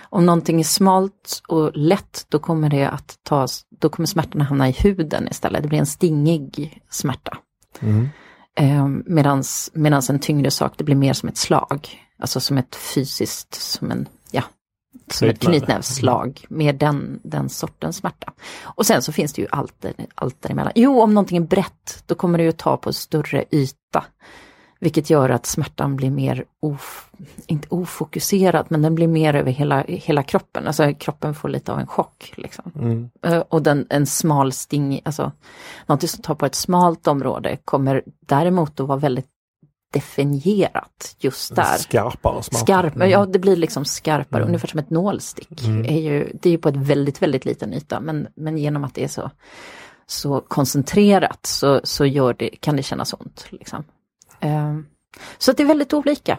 [0.10, 3.47] Om någonting är smalt och lätt då kommer det att ta,
[3.79, 5.63] då kommer smärtan hamna i huden istället.
[5.63, 7.38] Det blir en stingig smärta.
[7.79, 8.10] Mm.
[8.56, 8.88] Eh,
[9.73, 11.99] medans en tyngre sak det blir mer som ett slag.
[12.19, 14.43] Alltså som ett fysiskt, som en, ja,
[15.12, 16.45] som ett knytnävsslag.
[16.49, 18.34] Mer den, den sortens smärta.
[18.62, 20.73] Och sen så finns det ju allt, allt däremellan.
[20.75, 24.06] Jo, om någonting är brett, då kommer det ju ta på större yta.
[24.84, 27.10] Vilket gör att smärtan blir mer, of,
[27.48, 30.67] inte ofokuserad, men den blir mer över hela, hela kroppen.
[30.67, 32.34] Alltså kroppen får lite av en chock.
[32.36, 32.72] Liksom.
[32.76, 33.10] Mm.
[33.26, 35.32] Eh, Och den, en smal sting, alltså
[35.86, 39.28] någonting som tar på ett smalt område kommer däremot att vara väldigt
[39.93, 41.78] definierat just där.
[41.78, 42.65] Skarpare smärta.
[42.65, 43.10] Skarp, Mm.
[43.10, 44.48] ja det blir liksom skarpare, Mm.
[44.48, 45.63] ungefär som ett nålstick.
[45.67, 45.86] Mm.
[45.86, 48.93] Är ju, det är ju på ett väldigt, väldigt liten yta men, men genom att
[48.93, 49.32] det är så,
[50.08, 53.46] så koncentrerat så, så gör det, kan det kännas ont.
[53.50, 53.84] Liksom.
[54.43, 54.86] Ehm,
[55.38, 56.38] så det är väldigt olika.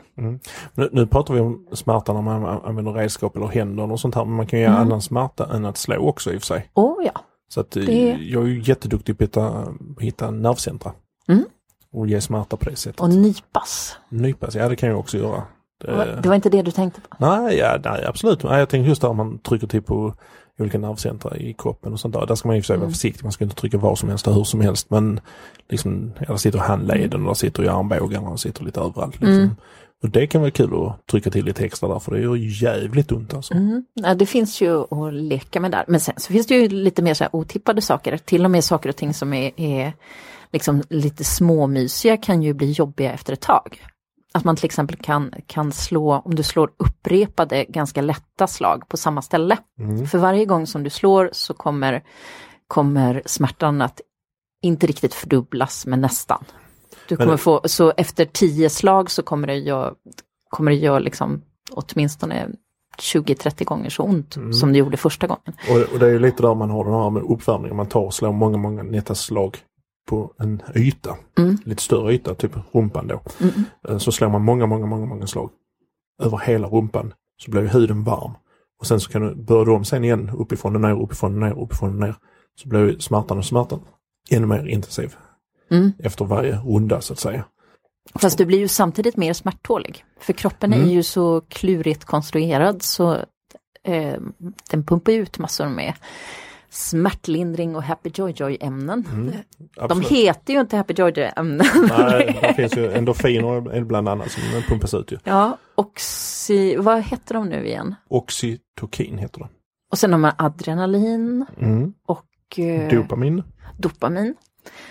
[0.74, 4.24] Nu, nu pratar vi om smärta när man använder redskap eller händer och sånt här.
[4.24, 4.86] Men man kan ju göra Mm.
[4.86, 6.70] annan smärta än att slå också i och för sig.
[6.74, 7.20] Oh ja.
[7.48, 9.64] Så att eh, Det- jag är ju jätteduktig på att hitta,
[10.00, 10.92] hitta nervcentra.
[11.28, 11.44] Mm.
[11.92, 13.00] och ge smärta på det sättet.
[13.00, 13.96] Och nypas.
[14.08, 15.42] Nypas, ja det kan jag också göra.
[15.80, 17.16] Det, det var inte det du tänkte på?
[17.18, 18.42] Nej, ja, nej absolut.
[18.44, 20.14] Nej, jag tänkte just där man trycker till på
[20.58, 22.26] olika nervcentra i kroppen och sånt där.
[22.26, 22.80] Där ska man i och för sig mm.
[22.86, 23.22] vara försiktig.
[23.22, 24.90] Man ska inte trycka var som helst och hur som helst.
[24.90, 25.20] Men
[25.68, 29.14] liksom, ja, där sitter handleden där sitter i armbågarna och sitter lite överallt.
[29.20, 29.34] Liksom.
[29.34, 29.56] Mm.
[30.02, 33.12] Och det kan vara kul att trycka till lite extra där för det gör jävligt
[33.12, 33.54] ont alltså.
[33.54, 33.84] Mm.
[33.94, 35.84] Ja, det finns ju att leka med där.
[35.88, 38.18] Men sen så finns det ju lite mer så här otippade saker.
[38.18, 39.92] Till och med saker och ting som är, är
[40.52, 43.82] liksom lite småmysiga kan ju bli jobbiga efter ett tag.
[44.34, 48.96] Att man till exempel kan, kan slå, om du slår upprepade ganska lätta slag på
[48.96, 49.58] samma ställe.
[49.78, 50.06] Mm.
[50.06, 52.02] För varje gång som du slår så kommer,
[52.68, 54.00] kommer smärtan att
[54.62, 56.44] inte riktigt fördubblas men nästan.
[57.08, 59.94] Du kommer få, så efter tio slag så kommer det göra,
[60.50, 62.48] kommer det göra liksom åtminstone
[62.98, 64.52] 20-30 gånger så ont mm.
[64.52, 65.52] som det gjorde första gången.
[65.70, 68.00] Och, och, det är ju lite där man har den här med uppvärmningen, man tar
[68.00, 69.58] och slår många, många nätta slag
[70.06, 71.58] på en yta, mm.
[71.64, 73.22] lite större yta, typ rumpan då.
[73.40, 74.00] Mm.
[74.00, 75.50] Så slår man många, många, många, många slag
[76.22, 78.32] över hela rumpan så blir huden varm.
[78.80, 81.62] Och sen så kan du börja om sen igen uppifrån och ner, uppifrån och ner,
[81.62, 82.14] uppifrån och ner.
[82.62, 83.80] Så blir smärtan och smärtan
[84.30, 85.16] ännu mer intensiv
[85.70, 85.92] mm.
[85.98, 87.44] efter varje runda så att säga.
[88.14, 90.04] Fast du blir ju samtidigt mer smärttålig.
[90.20, 90.88] För kroppen mm.
[90.88, 93.12] är ju så klurigt konstruerad så
[93.84, 94.20] eh,
[94.70, 95.94] den pumpar ut massor med
[96.74, 99.06] smärtlindring och happy joy joy ämnen.
[99.12, 99.32] Mm,
[99.88, 101.66] de heter ju inte happy joy joy ämnen.
[101.98, 105.18] Nej, det finns ju endorfiner bland annat som pumpas ut ju.
[105.24, 107.94] Ja, oxy, vad heter de nu igen?
[108.08, 109.48] Oxytokin heter de.
[109.90, 111.94] Och sen har man adrenalin mm.
[112.06, 113.42] och eh, dopamin.
[113.78, 114.34] Dopamin.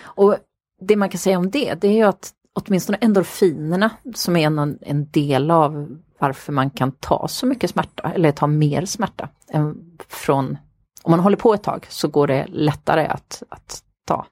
[0.02, 0.36] Och
[0.80, 4.78] det man kan säga om det, det är ju att åtminstone endorfinerna som är en,
[4.80, 9.96] en del av varför man kan ta så mycket smärta eller ta mer smärta än
[10.08, 10.56] från
[11.04, 14.26] om man håller på ett tag så går det lättare att, att ta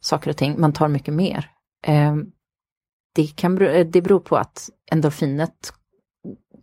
[0.00, 1.50] saker och ting, man tar mycket mer.
[1.86, 2.16] Eh,
[3.14, 3.56] det, kan,
[3.90, 5.72] det beror på att endorfinet,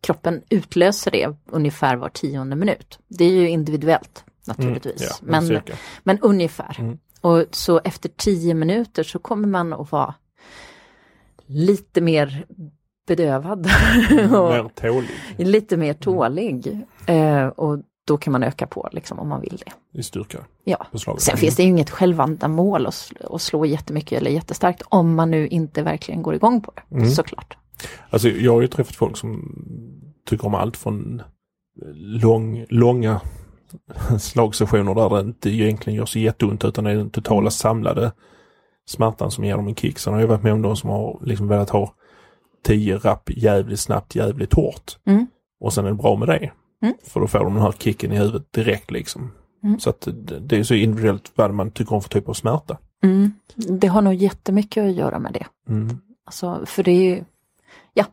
[0.02, 3.00] kroppen utlöser det ungefär var tionde minut.
[3.08, 5.62] Det är ju individuellt naturligtvis, mm, ja, men,
[6.04, 6.76] men ungefär.
[6.80, 6.98] Mm.
[7.22, 10.14] Och så efter tio minuter så kommer man att vara
[11.46, 12.46] lite mer
[13.08, 13.66] bedövad.
[14.10, 15.10] mer tålig.
[15.38, 16.82] lite mer tålig.
[17.06, 20.00] Eh, och då kan man öka på liksom, om man vill det.
[20.00, 20.38] I styrka?
[20.64, 20.88] Ja.
[21.18, 25.32] Sen finns det ju inget självändamål att, slå, att slå jättemycket eller jättestarkt om man
[25.32, 27.10] nu inte verkligen går igång på det, mm.
[27.10, 27.58] såklart.
[28.10, 29.56] Alltså jag har ju träffat folk som
[30.26, 31.22] tycker om allt från
[31.96, 33.22] lång, långa
[34.20, 38.12] slagsessioner där det inte egentligen gör så jätteont utan det är den totala samlade
[38.86, 40.00] smärtan som ger dem en kick.
[40.00, 41.94] Sen har jag varit med om de som har liksom velat ha
[42.64, 44.98] tio rapp jävligt snabbt, jävligt hårt.
[45.06, 45.28] Mm.
[45.60, 46.52] Och sen är det bra med det.
[46.84, 46.96] Mm.
[47.04, 49.32] För då får de den här kicken i huvudet direkt liksom.
[49.64, 49.80] Mm.
[49.80, 50.08] Så att
[50.42, 52.78] det är så individuellt vad man tycker om för typ av smärta.
[53.04, 53.34] Mm.
[53.56, 55.46] Det har nog jättemycket att göra med det.
[55.70, 55.98] Mm.
[56.26, 57.24] Alltså, för det är ju,
[57.94, 58.06] ja,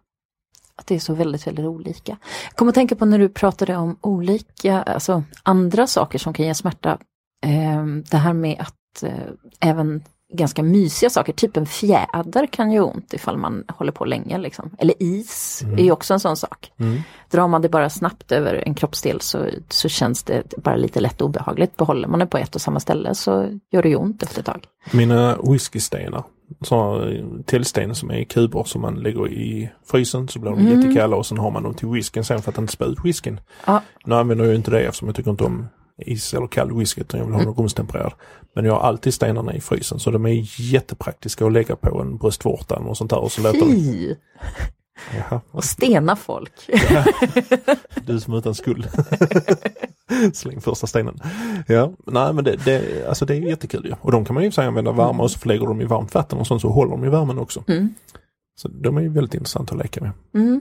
[0.77, 2.17] att det är så väldigt, väldigt olika.
[2.45, 6.47] Jag kommer att tänka på när du pratade om olika, alltså andra saker som kan
[6.47, 6.99] ge smärta.
[7.45, 9.31] Eh, det här med att eh,
[9.61, 14.39] även ganska mysiga saker, typ en fjäder kan göra ont ifall man håller på länge.
[14.39, 14.71] Liksom.
[14.79, 15.79] Eller is mm.
[15.79, 16.73] är ju också en sån sak.
[16.81, 17.01] Mm.
[17.31, 21.23] Drar man det bara snabbt över en kroppsdel så, så känns det bara lite lätt
[21.23, 21.77] obehagligt.
[21.77, 24.47] Behåller man det på ett och samma ställe så gör det ju ont efter ett
[24.47, 24.65] tag.
[24.93, 26.25] Mina whiskystenar,
[26.61, 30.81] sådana tillsten som är i kuber som man lägger i frysen så blir de mm.
[30.81, 33.41] jättekalla och sen har man dem till whiskyn sen för att inte spä ut whiskyn.
[33.67, 33.83] Ja.
[34.05, 35.69] Nu använder jag inte det eftersom jag tycker inte om
[36.07, 37.55] is eller kall whisky utan jag vill ha mm.
[37.55, 38.13] rumstempererad.
[38.55, 42.17] Men jag har alltid stenarna i frysen så de är jättepraktiska att lägga på en
[42.17, 43.19] bröstvårta och sånt där.
[43.19, 44.17] Och så låter!
[45.17, 45.41] Jaha.
[45.51, 46.53] Och stena folk.
[46.67, 47.05] Ja.
[48.07, 48.89] Du som utan skuld.
[50.35, 51.19] Släng första stenen.
[51.67, 53.95] Ja, nej men det, det, alltså det är jättekul ju.
[54.01, 55.21] Och de kan man ju säga använda varma mm.
[55.21, 57.65] och så förlägger de i varmt vatten och sånt så håller de i värmen också.
[57.69, 57.95] Mm.
[58.55, 60.13] Så de är ju väldigt intressanta att leka med.
[60.35, 60.61] Mm.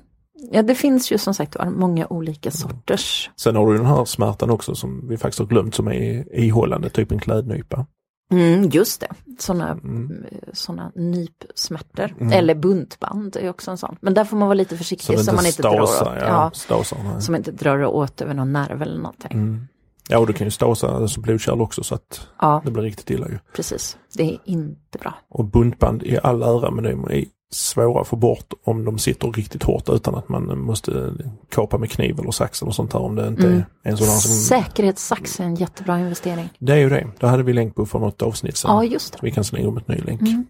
[0.51, 3.29] Ja det finns ju som sagt många olika sorters.
[3.35, 6.89] Sen har du den här smärtan också som vi faktiskt har glömt som är ihållande,
[6.89, 7.85] typ en klädnypa.
[8.31, 9.07] Mm, just det,
[9.39, 10.25] sådana mm.
[10.53, 12.15] såna nypsmärtor.
[12.19, 12.33] Mm.
[12.33, 13.95] Eller buntband är också en sån.
[14.01, 16.51] Men där får man vara lite försiktig så, man inte stasa, drar åt, ja, ja,
[16.53, 19.31] stasar, inte drar åt över någon nerv eller någonting.
[19.31, 19.67] Mm.
[20.11, 22.61] Ja och du kan ju stasa alltså blodkärl också så att ja.
[22.65, 23.39] det blir riktigt illa ju.
[23.55, 25.13] Precis, det är inte bra.
[25.29, 29.31] Och buntband i all ära men det är svåra att få bort om de sitter
[29.31, 31.13] riktigt hårt utan att man måste
[31.49, 33.63] kapa med kniv eller sax eller sånt där om det inte mm.
[33.83, 34.31] är en sån som...
[34.31, 36.49] Säkerhetssax är en jättebra investering.
[36.59, 37.07] Det är ju det.
[37.19, 38.75] Det hade vi länk på för något avsnitt sedan.
[38.75, 39.19] Ja, just det.
[39.21, 40.21] Vi kan slänga om ett ny länk.
[40.21, 40.45] Mm.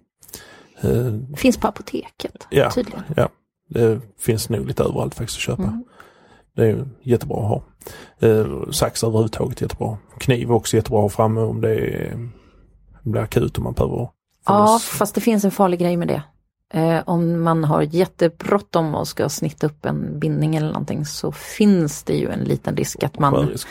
[0.84, 3.04] Uh, finns på apoteket ja, tydligen.
[3.16, 3.30] Ja,
[3.70, 5.64] det finns nog lite överallt faktiskt att köpa.
[5.64, 5.84] Mm.
[6.56, 7.64] Det är jättebra att ha.
[8.28, 9.98] Uh, sax överhuvudtaget jättebra.
[10.18, 12.30] Kniv också jättebra att ha framme om det är,
[13.04, 14.10] blir akut och man behöver
[14.46, 16.24] Ja, fast det finns en farlig grej med det.
[16.74, 22.04] Eh, om man har jättebråttom och ska snitta upp en bindning eller någonting så finns
[22.04, 23.68] det ju en liten risk att man Risk,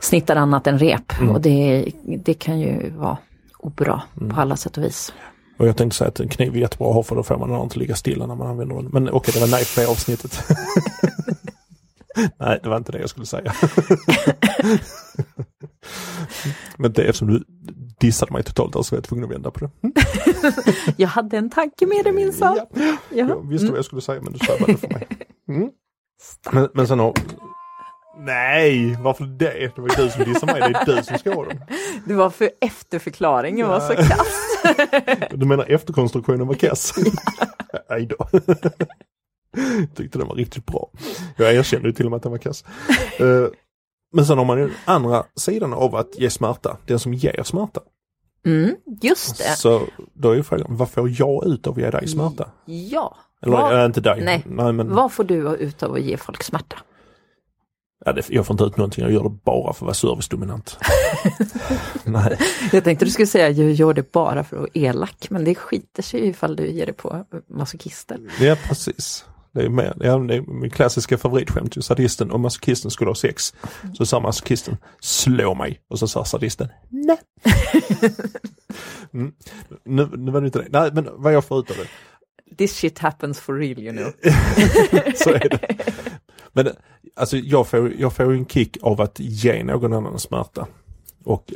[0.00, 1.20] snittar annat än rep.
[1.20, 1.34] Mm.
[1.34, 3.18] Och det, det kan ju vara
[3.58, 4.34] obra Mm.
[4.34, 5.12] på alla sätt och vis.
[5.58, 7.50] Och jag tänkte säga att en kniv är jättebra att ha för då får man
[7.50, 8.84] den inte ligga stilla när man använder den.
[8.92, 10.40] Men okej, det var nej på avsnittet.
[12.40, 13.52] nej, det var inte det jag skulle säga.
[16.76, 17.44] Men det eftersom du
[18.00, 19.70] dissade mig totalt där så var jag tvungen att vända på det.
[20.96, 22.56] Jag hade en tanke med det minsann.
[22.74, 22.96] Ja, Ja.
[23.28, 25.06] jag visste vad jag skulle säga men du sabblade för mig.
[25.48, 25.68] Mm.
[26.52, 27.14] Men, men sen har...
[28.20, 29.72] Nej, varför det?
[29.76, 31.60] Det var ju du som dissade mig, det är du som ska ha den.
[32.06, 34.02] Det var för efterförklaringen var så Ja.
[34.02, 34.44] kass.
[35.30, 36.94] Du menar efterkonstruktionen var kass?
[37.90, 38.28] Nej då.
[39.94, 40.90] Tyckte den var riktigt bra.
[41.36, 42.64] Jag erkände till och med att den var kass.
[44.12, 47.42] Eh, Men sen har man ju andra sidan av att ge smärta, den som ger
[47.44, 47.80] smärta.
[48.46, 49.44] Mm, just det.
[49.56, 49.82] Så
[50.14, 52.50] då är ju frågan, vad får jag ut av att ge dig smärta?
[52.64, 53.16] Ja.
[53.42, 54.20] Eller Vad- äh, inte dig.
[54.24, 54.44] Nej.
[54.46, 56.76] Nej men Vad får du ut av att ge folk smärta?
[58.04, 60.78] ja, det, jag får inte ut någonting, jag gör det bara för att vara servicedominant.
[62.04, 62.38] Nej,
[62.72, 65.54] Jag tänkte du skulle säga jag gör det bara för att vara elak, men det
[65.54, 68.18] skiter sig ifall du ger det på masochister.
[68.40, 69.24] ja precis.
[69.58, 71.84] Det är, mer, ja, det är min klassiska favoritskämt.
[71.84, 73.54] Sadisten och masochisten skulle ha sex.
[73.94, 75.80] Så sa masochisten, slå mig.
[75.88, 77.18] Och så sa sadisten, nej.
[79.12, 79.32] mm.
[79.84, 80.68] nu, nu var det inte det.
[80.70, 81.88] Nej men vad jag får ut av det.
[82.56, 84.12] This shit happens for real you know.
[85.14, 85.76] så är det.
[86.52, 86.68] Men
[87.16, 90.66] alltså jag får, jag får en kick av att ge någon annan smärta.
[91.24, 91.52] Och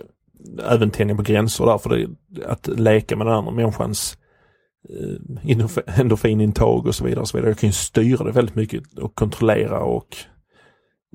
[0.69, 2.09] även tänja på gränser där för det,
[2.47, 4.19] att leka med den andra människans
[4.89, 7.21] eh, endorf- endorfinintag och så vidare.
[7.21, 7.51] Och så vidare.
[7.51, 10.17] Jag kan ju styra det väldigt mycket och kontrollera och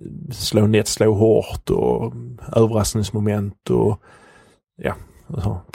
[0.01, 2.13] eh, slå nätt, slå hårt och
[2.55, 4.01] överraskningsmoment och
[4.81, 4.95] ja,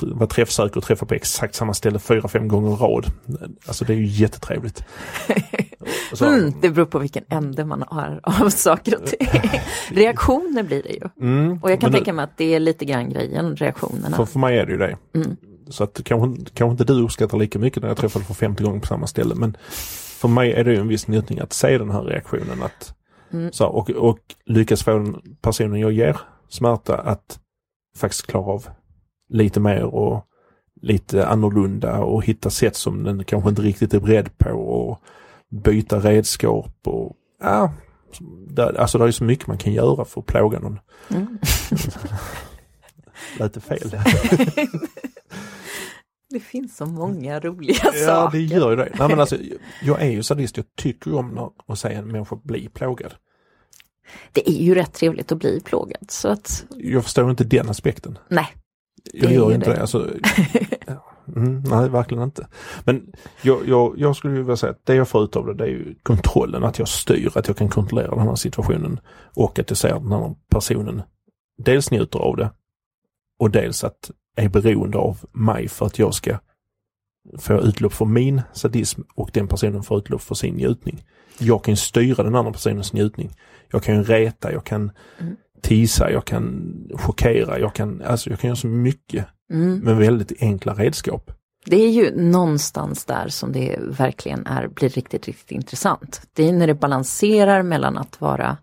[0.01, 3.07] vara träffsäker och träffa på exakt samma ställe fyra, fem gånger i rad.
[3.67, 4.85] Alltså det är ju jättetrevligt.
[6.13, 9.29] Och så- Mm, det beror på vilken ände man har av saker och ting.
[9.91, 11.27] Reaktioner blir det ju.
[11.29, 14.17] Mm, Och jag kan tänka mig att det är lite grann grejen, reaktionerna.
[14.17, 14.97] För, för mig är det ju det.
[15.15, 15.37] Mm.
[15.69, 18.81] Så att kanske, kanske inte du uppskattar lika mycket när jag träffade för 50 gånger
[18.81, 19.35] på samma ställe.
[19.35, 19.57] Men
[20.21, 22.63] för mig är det ju en viss njutning att se den här reaktionen.
[22.63, 22.95] Att,
[23.33, 23.53] Mm.
[23.53, 27.39] så, och, och lyckas få den personen jag ger smärta att
[27.97, 28.67] faktiskt klara av
[29.29, 30.27] lite mer och
[30.83, 34.99] lite annorlunda och hitta sätt som den kanske inte riktigt är beredd på och
[35.51, 37.73] byta redskap och ja,
[38.49, 40.79] där, alltså det är så mycket man kan göra för att plåga någon.
[41.09, 41.39] Mm.
[43.41, 43.91] Lite fel.
[46.31, 48.39] Det finns så många roliga Ja, saker.
[48.39, 48.93] det gör ju det.
[48.99, 49.37] Nej, men alltså,
[49.83, 53.15] jag är ju sadist, jag tycker om att se en människa bli plågad.
[54.33, 56.05] Det är ju rätt trevligt att bli plågad.
[56.11, 58.19] Så att, Jag förstår inte den aspekten.
[58.29, 58.47] nej.
[59.15, 59.75] Jag gör inte det.
[59.77, 59.81] det.
[59.81, 60.11] Alltså,
[60.87, 61.05] ja,
[61.37, 62.47] mm, nej, verkligen inte.
[62.85, 65.65] Men jag, jag, jag skulle vilja säga att det jag får ut av det, det
[65.65, 69.01] är ju kontrollen, att jag styr, att jag kan kontrollera den här situationen
[69.37, 71.03] och att jag ser att den här personen
[71.65, 72.51] dels njuter av det
[73.43, 76.39] och dels att är beroende av mig för att jag ska
[77.39, 81.05] få utlopp för min sadism och den personen får utlopp för sin njutning.
[81.39, 83.31] Jag kan styra den andra personens njutning.
[83.71, 85.37] Jag kan reta, jag kan Mm.
[85.63, 89.79] tisa, jag kan chockera, jag kan, alltså jag kan göra så mycket Mm.
[89.79, 91.31] med väldigt enkla redskap.
[91.67, 96.23] Det är ju någonstans där som det verkligen är, blir riktigt, riktigt intressant.
[96.33, 98.57] Det är när det balanserar mellan att vara,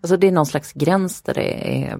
[0.00, 1.98] alltså det är någon slags gräns där det är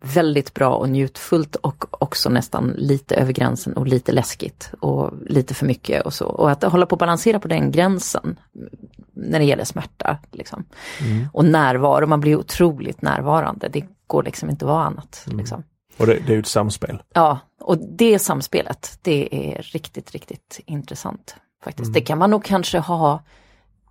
[0.00, 5.54] väldigt bra och njutfullt och också nästan lite över gränsen och lite läskigt och lite
[5.54, 6.26] för mycket och så.
[6.26, 8.38] Och att hålla på att balansera på den gränsen
[9.12, 10.18] när det gäller smärta.
[10.32, 10.64] Liksom.
[11.32, 13.68] Och närvaro, man blir otroligt närvarande.
[13.68, 15.24] Det går liksom inte att vara annat.
[15.26, 15.62] Liksom.
[15.96, 17.02] Och det, det är ju ett samspel.
[17.14, 21.36] Ja, och det samspelet, det är riktigt, riktigt intressant.
[21.64, 21.92] faktiskt.
[21.94, 23.22] Det kan man nog kanske ha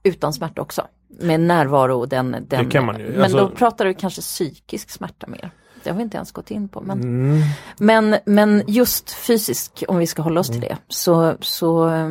[0.03, 0.87] utan smärta också.
[1.21, 2.45] Med närvaro och den...
[2.47, 3.11] den kan man ju.
[3.11, 5.51] Men Alltså- då pratar du kanske psykisk smärta mer.
[5.83, 6.81] Det har vi inte ens gått in på.
[6.81, 7.41] Men, Mm.
[7.79, 12.09] men, men just fysisk, om vi ska hålla oss till det, så, så eh,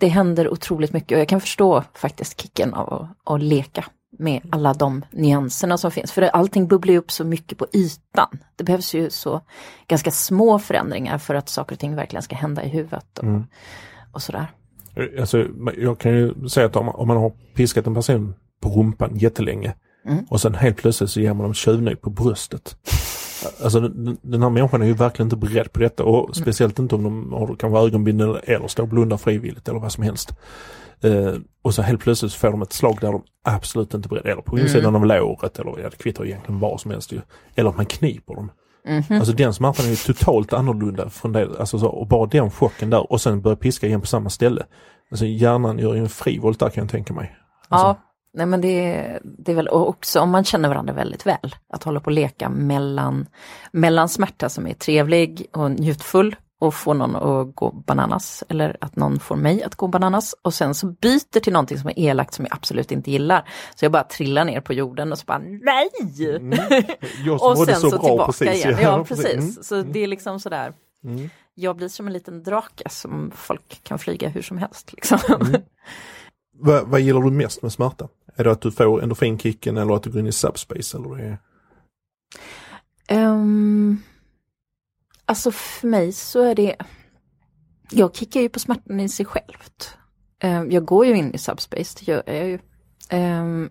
[0.00, 3.84] det händer otroligt mycket och jag kan förstå faktiskt kicken av att, att leka
[4.18, 6.12] med alla de nyanserna som finns.
[6.12, 8.28] För allting bubblar upp så mycket på ytan.
[8.56, 9.40] Det behövs ju så
[9.88, 13.44] ganska små förändringar för att saker och ting verkligen ska hända i huvudet och, Mm.
[14.12, 14.46] och sådär.
[15.20, 19.16] Alltså, jag kan ju säga att om, om man har piskat en person på rumpan
[19.16, 19.74] jättelänge
[20.06, 20.24] Mm.
[20.30, 22.76] och sen helt plötsligt så ger man dem tjuvnyp på bröstet.
[23.62, 26.94] Alltså den, den här människan är ju verkligen inte beredd på detta och speciellt inte
[26.94, 30.32] om de har kanske ögonbindel eller, eller står och blundar frivilligt eller vad som helst.
[31.00, 34.08] Eh, och så helt plötsligt så får de ett slag där de absolut inte är
[34.08, 37.20] beredda, eller på insidan av låret eller ja, det kvittar egentligen vad som helst ju.
[37.54, 38.50] Eller att man kniper dem.
[38.88, 39.18] Mhm.
[39.18, 41.48] Alltså den smärtan är ju totalt annorlunda från det.
[41.58, 44.66] Alltså så, och bara den chocken där och sen börja piska igen på samma ställe.
[45.10, 47.36] Alltså hjärnan gör ju en frivolt där kan jag tänka mig.
[47.68, 47.98] Alltså, Ja,
[48.34, 51.54] nej men det, det är väl också om man känner varandra väldigt väl.
[51.72, 53.26] Att hålla på och leka mellan,
[53.72, 58.96] mellan smärta som är trevlig och njutfull och få någon att gå bananas eller att
[58.96, 62.34] någon får mig att gå bananas och sen så byter till någonting som är elakt
[62.34, 63.48] som jag absolut inte gillar.
[63.74, 65.88] Så jag bara trillar ner på jorden och så bara nej!
[66.36, 66.50] Mm.
[67.40, 68.64] Och sen så, så, tillbaka precis.
[68.64, 68.78] igen.
[68.82, 69.52] Ja precis, Mm.
[69.62, 70.72] så det är liksom sådär.
[71.04, 71.30] Mm.
[71.54, 74.92] Jag blir som en liten drake som folk kan flyga hur som helst.
[74.92, 75.18] Liksom.
[75.40, 75.62] Mm.
[76.58, 78.08] Vad, vad gillar du mest med smärta?
[78.36, 80.96] Är det att du får endorfinkicken eller att du går in i subspace?
[80.96, 81.38] Eller det är...
[83.08, 84.02] Ehm,
[85.26, 86.76] alltså för mig så är det,
[87.90, 89.96] jag kickar ju på smärtan i sig självt.
[90.44, 92.58] Um, jag går ju in i subspace, det gör jag ju.
[93.12, 93.70] Um,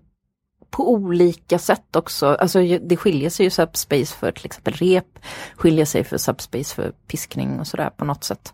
[0.69, 5.19] på olika sätt också, alltså det skiljer sig ju subspace för till exempel rep,
[5.56, 8.54] skiljer sig för subspace för piskning och sådär på något sätt.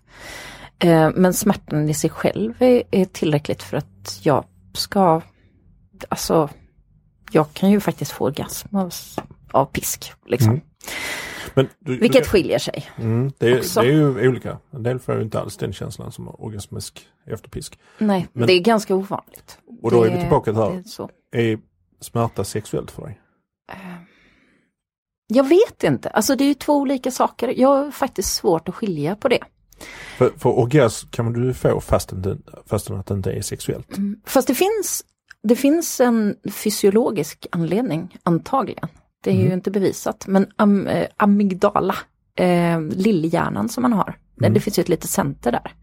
[1.15, 5.21] Men smärtan i sig själv är, är tillräckligt för att jag ska,
[6.09, 6.49] alltså
[7.31, 8.93] jag kan ju faktiskt få orgasm av,
[9.51, 10.13] av pisk.
[10.25, 10.49] Liksom.
[10.49, 10.61] Mm.
[11.53, 12.89] Men du, Vilket du, skiljer sig.
[12.97, 14.57] mm, det, är, det är ju olika.
[14.71, 17.79] En del får ju inte alls den känslan som orgasmisk efterpisk.
[17.97, 19.57] Nej, Men- det är ganska ovanligt.
[19.81, 20.83] Och då är Det- vi tillbaka till det här.
[21.31, 21.51] är.
[21.51, 21.59] Är
[22.01, 23.19] smärta sexuellt för dig?
[25.27, 27.53] Jag vet inte, alltså det är ju två olika saker.
[27.57, 29.39] Jag har faktiskt svårt att skilja på det.
[30.17, 33.87] För, för orgasm kan du få fastän, det, fastän att det inte är sexuellt.
[34.25, 35.05] Fast det finns,
[35.43, 38.87] det finns en fysiologisk anledning, antagligen.
[39.23, 39.53] Det är ju Mm.
[39.53, 41.95] inte bevisat, men am, eh, amygdala,
[42.35, 44.53] eh, lillhjärnan som man har, Mm.
[44.53, 45.73] det finns ju ett litet center där.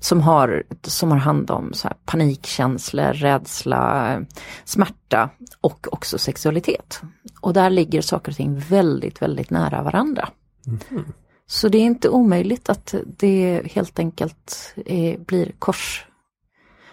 [0.00, 4.24] Som har, som har hand om så här panikkänslor, rädsla,
[4.64, 7.00] smärta och också sexualitet.
[7.40, 10.28] Och där ligger saker och ting väldigt, väldigt nära varandra.
[10.66, 11.04] Mhm.
[11.46, 16.06] Så det är inte omöjligt att det helt enkelt eh, blir kors.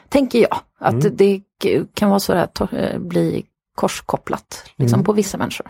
[0.09, 1.15] Tänker jag, att Mm.
[1.17, 1.41] det
[1.93, 3.45] kan vara så att eh, bli
[3.75, 5.05] korskopplat liksom, Mm.
[5.05, 5.67] på vissa människor.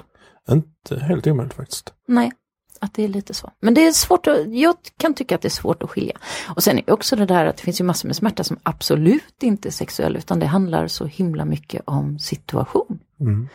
[0.52, 1.94] Inte helt omöjligt faktiskt.
[2.08, 2.32] Nej,
[2.80, 3.52] att det är lite så.
[3.60, 6.18] Men det är svårt att, jag kan tycka att det är svårt att skilja.
[6.56, 9.44] Och sen är också det där att det finns ju massor med smärta som absolut
[9.44, 13.00] inte är sexuell utan det handlar så himla mycket om situation.
[13.20, 13.48] Mm.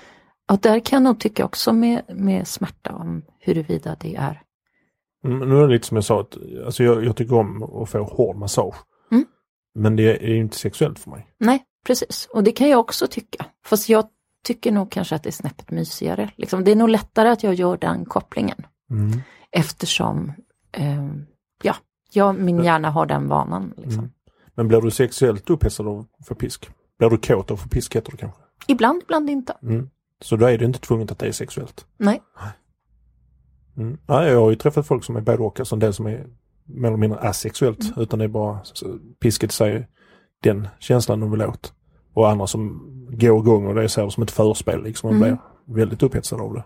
[0.51, 4.43] Och där kan jag nog tycka också med, med smärta om huruvida det är
[5.25, 7.91] Mm, Nu är det lite som jag sa, att, alltså jag, jag tycker om att
[7.91, 8.75] få hård massage.
[9.11, 9.25] Mm.
[9.75, 11.27] Men det är ju inte sexuellt för mig.
[11.39, 12.29] Nej, precis.
[12.33, 13.47] Och det kan jag också tycka.
[13.65, 14.09] Fast jag
[14.45, 16.31] tycker nog kanske att det är snäppet mysigare.
[16.37, 18.67] Liksom, det är nog lättare att jag gör den kopplingen.
[18.91, 19.21] Mm.
[19.51, 20.33] Eftersom,
[20.73, 21.07] eh,
[21.63, 21.77] ja,
[22.13, 23.75] jag, min hjärna har den vanan.
[23.77, 23.99] Liksom.
[23.99, 24.11] Mm.
[24.55, 26.71] Men blir du sexuellt upphetsad av få pisk?
[26.99, 28.41] Blir du kåt av få pisk heter det kanske?
[28.67, 29.57] Ibland, ibland inte.
[29.63, 29.91] Mm.
[30.21, 31.87] Så då är det inte tvunget att det är sexuellt.
[31.97, 32.23] Nej.
[33.77, 33.99] Mm.
[34.07, 36.27] Nej, jag har ju träffat folk som är både och, alltså en del som är
[36.65, 38.03] mer eller mindre asexuellt Mm.
[38.03, 38.61] utan det är bara
[39.21, 39.89] pisket säger
[40.43, 41.73] den känslan de vill åt.
[42.15, 45.37] Och andra som går igång och det ser det som ett förspel liksom och Mm.
[45.67, 46.65] blir väldigt upphetsade av det.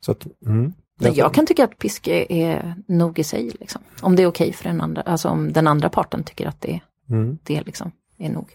[0.00, 0.72] Så att, mm.
[1.00, 3.50] Men jag kan tycka att pisk är, nog i sig.
[3.60, 3.80] Liksom.
[4.02, 6.80] Om det är okej för den andra, alltså om den andra parten tycker att det,
[7.10, 7.38] Mm.
[7.42, 8.48] det liksom är nog.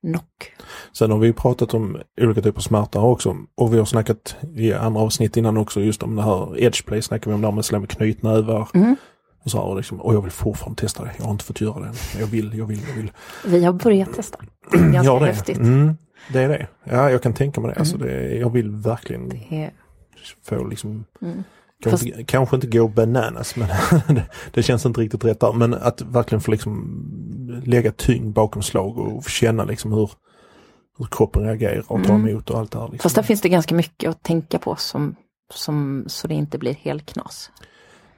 [0.00, 0.52] Knock.
[0.92, 4.72] Sen har vi pratat om olika typer av smärta också och vi har snackat i
[4.72, 7.80] andra avsnitt innan också just om det här edgeplay snackar vi om där med slå
[7.80, 8.68] med knytnävar.
[8.74, 8.96] Mm.
[9.44, 11.10] Och så här, liksom, och jag vill fortfarande testa det.
[11.18, 11.94] Jag har inte fått göra det än.
[12.20, 13.12] Jag vill, jag vill, jag vill.
[13.46, 14.38] Vi har börjat testa.
[14.72, 15.26] Ganska ja, det.
[15.26, 15.58] häftigt.
[15.58, 15.96] Mm,
[16.32, 16.66] det är det.
[16.84, 17.80] Ja, jag kan tänka mig det.
[17.80, 19.70] Alltså, det är, jag vill verkligen Det är,
[20.44, 21.42] få liksom mm.
[21.82, 23.68] Kanske, inte- kanske inte gå bananas men
[24.14, 25.52] det, det känns inte riktigt rätt där.
[25.52, 30.10] Men att verkligen få liksom lägga tyngd bakom slag och känna liksom hur,
[30.98, 32.28] hur kroppen reagerar och ta Mm.
[32.28, 32.84] emot och allt det här.
[32.88, 33.02] Liksom.
[33.02, 35.16] Fast där finns det ganska mycket att tänka på som,
[35.54, 37.50] som, så det inte blir helt knas.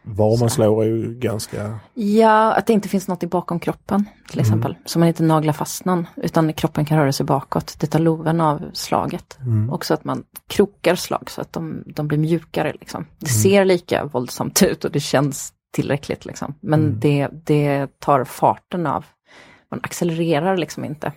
[0.09, 1.79] Var man slår är ju ganska...
[1.95, 4.47] Ja, att det inte finns något i bakom kroppen till Mm.
[4.47, 4.77] exempel.
[4.85, 7.77] Så man inte naglar fast någon, utan kroppen kan röra sig bakåt.
[7.81, 9.39] Det tar loven av slaget.
[9.41, 9.71] Mm.
[9.73, 12.73] Också att man krokar slag så att de, de blir mjukare.
[12.81, 13.07] Liksom.
[13.19, 13.43] Det Mm.
[13.43, 16.25] ser lika våldsamt ut och det känns tillräckligt.
[16.25, 16.55] Liksom.
[16.61, 17.01] Men Mm.
[17.01, 19.05] det, det tar farten av.
[19.71, 21.13] Man accelererar liksom inte.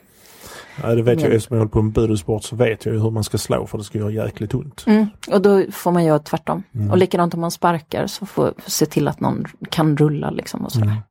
[0.84, 3.02] Ja, det vet jag Men- eftersom jag håller på med budosport så vet jag ju
[3.02, 4.84] hur man ska slå för det ska göra jäkligt ont.
[4.88, 5.08] Mm.
[5.32, 6.64] Och då får man göra tvärtom.
[6.76, 6.92] Mm.
[6.92, 10.72] Och likadant om man sparkar så får se till att någon kan rulla liksom och
[10.72, 11.02] sådär.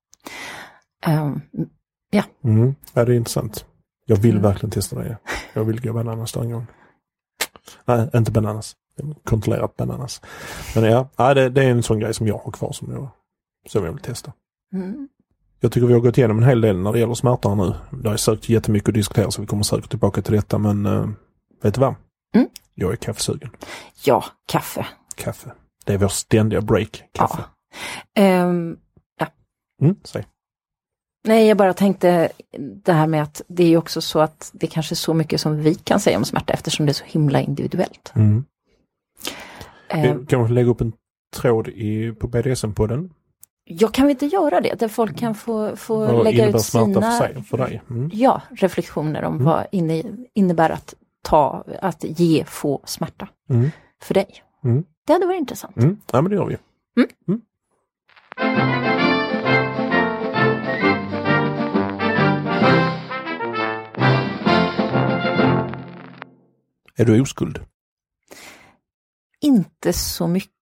[1.06, 1.40] Ehm,
[2.44, 2.74] Mm.
[2.94, 3.64] Ja, det är intressant.
[4.06, 4.42] Jag vill Mm.
[4.42, 5.16] verkligen testa det.
[5.52, 6.66] Jag vill gå bananas där en gång.
[7.84, 8.76] Nej, inte bananas.
[9.24, 10.22] Kontrollerat bananas.
[10.74, 13.08] Men ja, ja det, det är en sån grej som jag har kvar som jag,
[13.68, 14.32] som jag vill testa.
[14.72, 15.08] mm.
[15.60, 17.74] Jag tycker vi har gått igenom en hel del när det gäller smärta nu.
[17.90, 21.08] Det har säkert jättemycket att diskutera så vi kommer säkert tillbaka till detta men uh,
[21.62, 21.94] vet du vad?
[22.34, 22.48] Mm.
[22.74, 23.50] Jag är kaffesugen.
[24.04, 24.86] Ja, kaffe.
[25.16, 25.52] Kaffe.
[25.84, 27.44] Det är vår ständiga break, kaffe.
[28.14, 28.22] Ja.
[28.22, 28.76] Ehm,
[29.82, 30.26] Mm, säg.
[31.28, 32.28] nej, jag bara tänkte
[32.84, 35.40] det här med att det är också så att det är kanske är så mycket
[35.40, 38.12] som vi kan säga om smärta eftersom det är så himla individuellt.
[38.14, 38.44] Mm.
[39.88, 40.92] Ehm, Vi kanske lägga upp en
[41.36, 43.10] tråd i, på BDSM-podden.
[43.68, 44.74] Ja, kan vi inte göra det?
[44.80, 47.82] Där folk kan få, få Vad lägga ut sina för, sig, för dig?
[47.90, 48.10] Mm.
[48.12, 50.02] ja, reflektioner om vad inne,
[50.34, 53.70] innebär att ta, att ge, få smärta Mm.
[54.02, 54.42] för dig.
[54.64, 54.84] Mm.
[55.06, 55.76] Det hade varit intressant.
[55.76, 56.00] Mm.
[56.12, 56.56] Ja, men det gör vi.
[57.28, 57.40] Mm.
[66.96, 67.60] Är du oskuld?
[69.40, 70.52] Inte så mycket.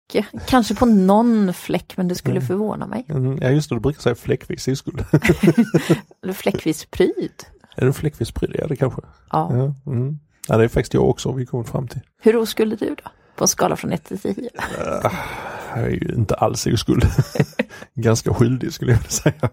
[0.46, 2.46] Kanske på någon fläck, men det skulle Mm.
[2.46, 3.04] förvåna mig.
[3.08, 3.38] Mm.
[3.42, 5.04] Ja, just det, du brukar säga fläckvis oskuld.
[6.22, 7.44] Eller fläckvis pryd.
[7.76, 8.56] är du fläckvis prydd?
[8.58, 9.02] Ja, det kanske.
[9.30, 9.50] Ja.
[9.56, 10.18] Ja, mm.
[10.48, 12.00] ja, det är faktiskt jag också, vi kommit fram till.
[12.20, 13.10] Hur oskuld är du då?
[13.36, 14.50] På en skala från 1 till 10?
[15.02, 15.10] Ah,
[15.76, 17.04] Jag är ju inte alls oskuld.
[17.94, 19.50] Ganska skyldig skulle jag vilja säga.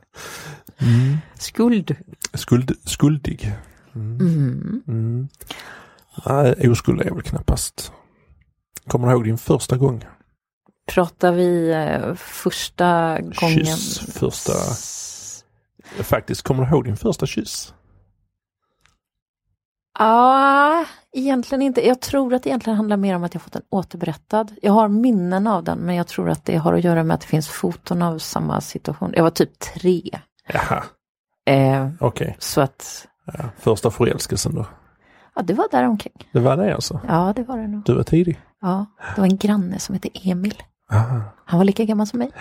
[0.78, 1.18] Mm.
[1.40, 1.96] Skuld.
[2.34, 3.56] Skuld, skuldig.
[3.96, 4.20] Mm.
[4.22, 4.82] Mm.
[4.88, 5.28] Mm.
[6.26, 7.92] Nej, oskuld är jag väl knappast.
[8.88, 10.06] Kommer du ihåg din första gång?
[10.92, 13.66] Pratar vi eh, första gången?
[13.66, 14.54] Kyss, första-
[16.04, 17.74] Faktiskt, kommer du ihåg din första kyss?
[20.00, 21.88] Ja, egentligen inte.
[21.88, 24.52] Jag tror att det egentligen handlar mer om att jag fått den återberättad.
[24.62, 27.22] Jag har minnen av den, men jag tror att det har att göra med att
[27.22, 29.14] det finns foton av samma situation.
[29.16, 30.02] Jag var typ tre.
[30.48, 30.84] Jaha,
[31.46, 32.36] Eh, okej.
[32.40, 34.66] så att, Ja, första förälskelsen då?
[35.36, 36.14] ja det var där omkring.
[36.32, 37.00] Det var det alltså?
[37.08, 37.84] Ja, det var det nog.
[37.86, 38.42] Du var tidig?
[38.62, 40.64] Ja, det var en granne som hette Emil.
[40.94, 41.22] Aha.
[41.46, 42.32] Han var lika gammal som mig.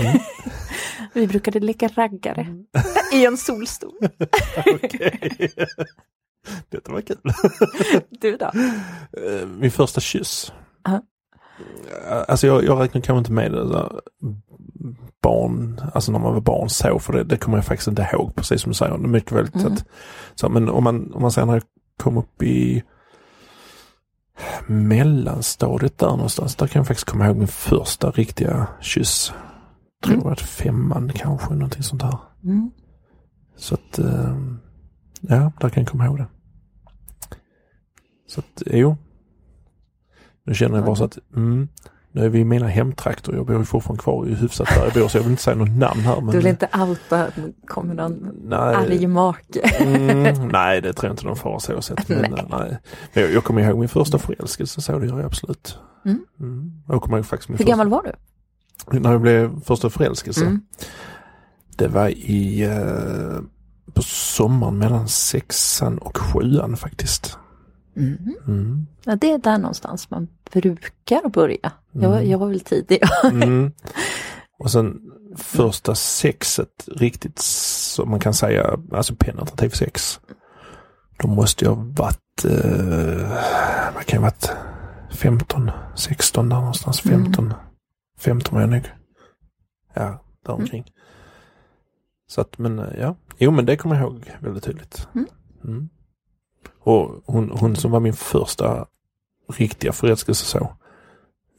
[0.00, 0.18] Mm.
[1.12, 2.46] Vi brukade leka raggare
[3.12, 3.92] i en solstol.
[4.74, 5.50] Okej.
[6.68, 7.16] Detta var kul.
[8.10, 8.44] Du då?
[8.46, 10.52] Eh, Min första kyss.
[10.84, 11.02] Ja.
[12.28, 14.00] Alltså jag, jag räknar kanske inte med det där
[15.22, 18.34] barn, alltså när man var barn så, för det, det kommer jag faktiskt inte ihåg
[18.34, 18.98] precis som du säger.
[18.98, 19.72] Det är mycket väl Mm.
[19.72, 19.84] att,
[20.34, 21.62] så, men om man, om man säger när jag
[22.02, 22.82] kom upp i
[24.66, 29.32] mellanstadiet där någonstans, där kan jag faktiskt komma ihåg min första riktiga kyss.
[30.04, 30.32] Tror Mm.
[30.32, 32.18] att femman kanske, någonting sånt här.
[32.44, 32.70] Mm.
[33.56, 34.36] Så att, eh,
[35.20, 36.26] ja, där kan jag komma ihåg det.
[38.28, 38.96] Så att, jo.
[40.44, 41.68] Nu känner jag bara så att, mm,
[42.12, 43.32] nu är vi i mina hemtrakter.
[43.32, 45.56] Jag bor ju fortfarande kvar i hyfsat där jag bor, så jag vill inte säga
[45.56, 46.20] något namn här.
[46.20, 47.26] Men, Du vill inte outa,
[47.66, 49.60] kommer någon nej, arg make?
[49.60, 52.08] mm, nej, det tror jag inte de får så sett.
[52.08, 52.44] Men, nej.
[52.50, 52.78] nej.
[53.12, 55.78] Men jag, jag kommer ihåg min första förälskelse, så det gör jag absolut.
[56.04, 56.18] Mm.
[56.40, 56.72] Mm.
[56.88, 58.98] Jag kommer ihåg faktiskt min Hur första, gammal var du?
[58.98, 60.40] När jag blev första förälskelse.
[60.40, 60.60] Mm.
[61.76, 63.40] Det var i eh,
[63.94, 67.38] på sommaren mellan sexan och sjuan faktiskt.
[67.96, 68.18] Mm.
[68.46, 68.86] Mm.
[69.04, 71.72] Ja, det är där någonstans man brukar börja.
[71.92, 72.30] Jag, var- Mm.
[72.30, 73.00] jag var väl tidig.
[73.24, 73.72] Mm.
[74.58, 75.00] Och sen
[75.36, 80.20] första sexet riktigt som man kan säga, alltså penetrativ sex.
[81.18, 83.30] Då måste jag varit, eh,
[83.94, 84.50] vad kan jag varit,
[85.10, 87.54] 15, 16 där någonstans, 15.
[88.18, 88.90] 15 var jag nog.
[89.94, 90.84] Ja, där omkring.
[92.28, 95.08] Så att, men eh, ja, jo men det kommer jag ihåg väldigt tydligt.
[95.14, 95.26] Mm.
[95.64, 95.88] Mm.
[96.80, 98.86] Och hon, hon som var min första
[99.52, 100.76] riktiga förälskelse så.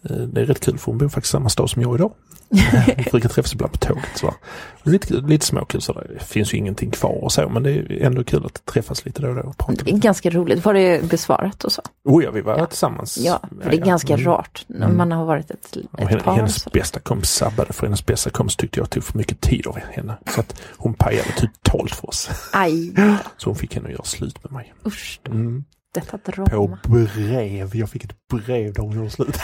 [0.09, 2.11] Eh, Det är rätt kul för hon bor faktiskt i samma stad som jag idag.
[2.97, 4.03] Vi brukar träffas ibland på tåget.
[4.15, 4.27] Så.
[4.27, 6.07] Och Lite, lite småkul sådär.
[6.19, 9.21] Det finns ju ingenting kvar och så men det är ändå kul att träffas lite
[9.21, 9.97] då och då och prata Det är lite.
[10.07, 10.65] ganska roligt.
[10.65, 11.81] Var det besvarat och så?
[12.05, 12.65] Oh ja, vi var Ja.
[12.65, 13.17] tillsammans.
[13.17, 14.25] Ja, för det är ganska Mm.
[14.25, 14.97] rart när Mm.
[14.97, 16.35] man har varit ett, Och ett henne, par.
[16.35, 19.77] hennes bästa kompis sabbade för hennes bästa kompis tyckte jag tog för mycket tid av
[19.91, 20.17] henne.
[20.33, 22.29] Så att hon pajade totalt för oss.
[22.53, 22.93] Aj,
[23.37, 24.73] Så hon fick henne att göra slut med mig.
[24.87, 25.63] usch, Mm.
[25.93, 26.77] Detta På drama.
[26.87, 27.75] brev.
[27.75, 29.37] Jag fick ett brev där hon gjorde slut.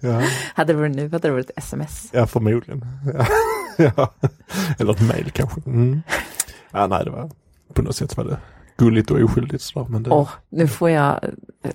[0.00, 0.22] ja,
[0.54, 2.08] Hade det varit nu hade det varit sms.
[2.12, 2.86] ja, förmodligen.
[3.78, 4.14] Ja.
[4.78, 5.60] Eller ett mail kanske.
[5.66, 6.02] Mm.
[6.70, 7.30] Ja, nej, det var
[7.74, 8.38] på något sätt var det
[8.76, 9.62] gulligt och oskyldigt.
[9.62, 11.24] Sådär, men det, Åh, nu får jag...
[11.62, 11.70] eh,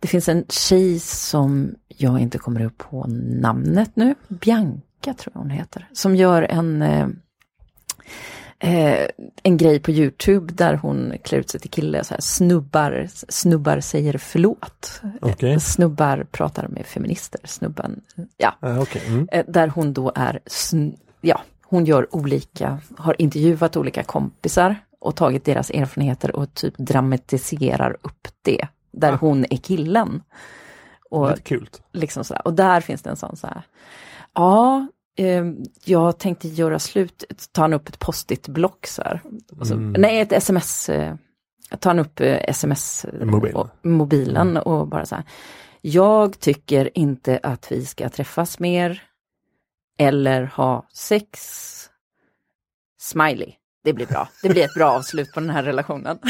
[0.00, 3.06] Det finns en tjej som jag inte kommer upp på
[3.40, 4.14] namnet nu.
[4.28, 5.88] Bianca tror jag hon heter.
[5.92, 6.82] Som gör en,
[8.58, 9.08] eh, eh,
[9.42, 12.04] en grej på Youtube där hon klär ut sig till kille.
[12.04, 15.02] Så här, snubbar, snubbar säger förlåt.
[15.20, 15.60] Okej.
[15.60, 17.40] Snubbar pratar med feminister.
[17.44, 18.00] Snubben,
[18.36, 18.54] ja.
[18.60, 19.02] Ja, okej.
[19.06, 19.28] Mm.
[19.32, 20.40] Eh, Där hon då är,
[21.20, 27.96] ja, hon gör olika, har intervjuat olika kompisar och tagit deras erfarenheter och typ dramatiserar
[28.02, 28.68] upp det.
[28.92, 29.16] Där Ah.
[29.20, 30.22] hon är killen.
[31.10, 31.68] Och Lite kul.
[31.92, 32.24] liksom.
[32.44, 33.62] Och där finns det en sån så här.
[34.34, 34.86] Ja, eh,
[35.84, 39.20] jag tänkte göra slut, tar han upp ett post-it-block så här.
[39.62, 40.00] Så, Mm.
[40.00, 40.88] Nej, ett sms.
[40.88, 41.14] Eh,
[41.80, 43.56] tar han upp eh, sms Mobilen.
[43.56, 45.24] och, mobilen och bara så här.
[45.80, 49.02] Jag tycker inte att vi ska träffas mer
[49.98, 51.38] eller ha sex.
[53.00, 53.52] Smiley.
[53.84, 54.28] Det blir bra.
[54.42, 56.18] Det blir ett bra avslut på den här relationen.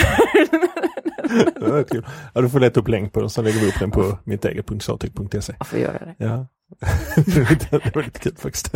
[2.34, 4.44] Ja, du får leta upp länk på den så lägger vi upp den på mitt
[4.44, 5.54] eget.satyg.se.
[5.58, 6.14] Jag får göra det.
[6.18, 6.46] Ja.
[7.70, 8.72] det var lite kul faktiskt.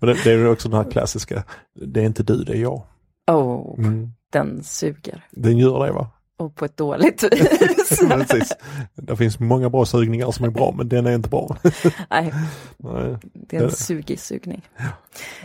[0.00, 2.82] Men det, det är också den här klassiska, det är inte du, det är jag.
[3.30, 4.12] Oh, Mm.
[4.32, 5.24] den suger.
[5.30, 6.10] Den gör det va?
[6.38, 8.00] Och på ett dåligt vis.
[8.08, 8.52] Precis.
[8.94, 11.56] Det finns många bra sugningar som är bra men den är inte bra.
[12.10, 12.32] Nej,
[12.78, 13.16] Nej.
[13.34, 14.62] det är en sugig sugning.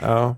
[0.02, 0.36] Ja.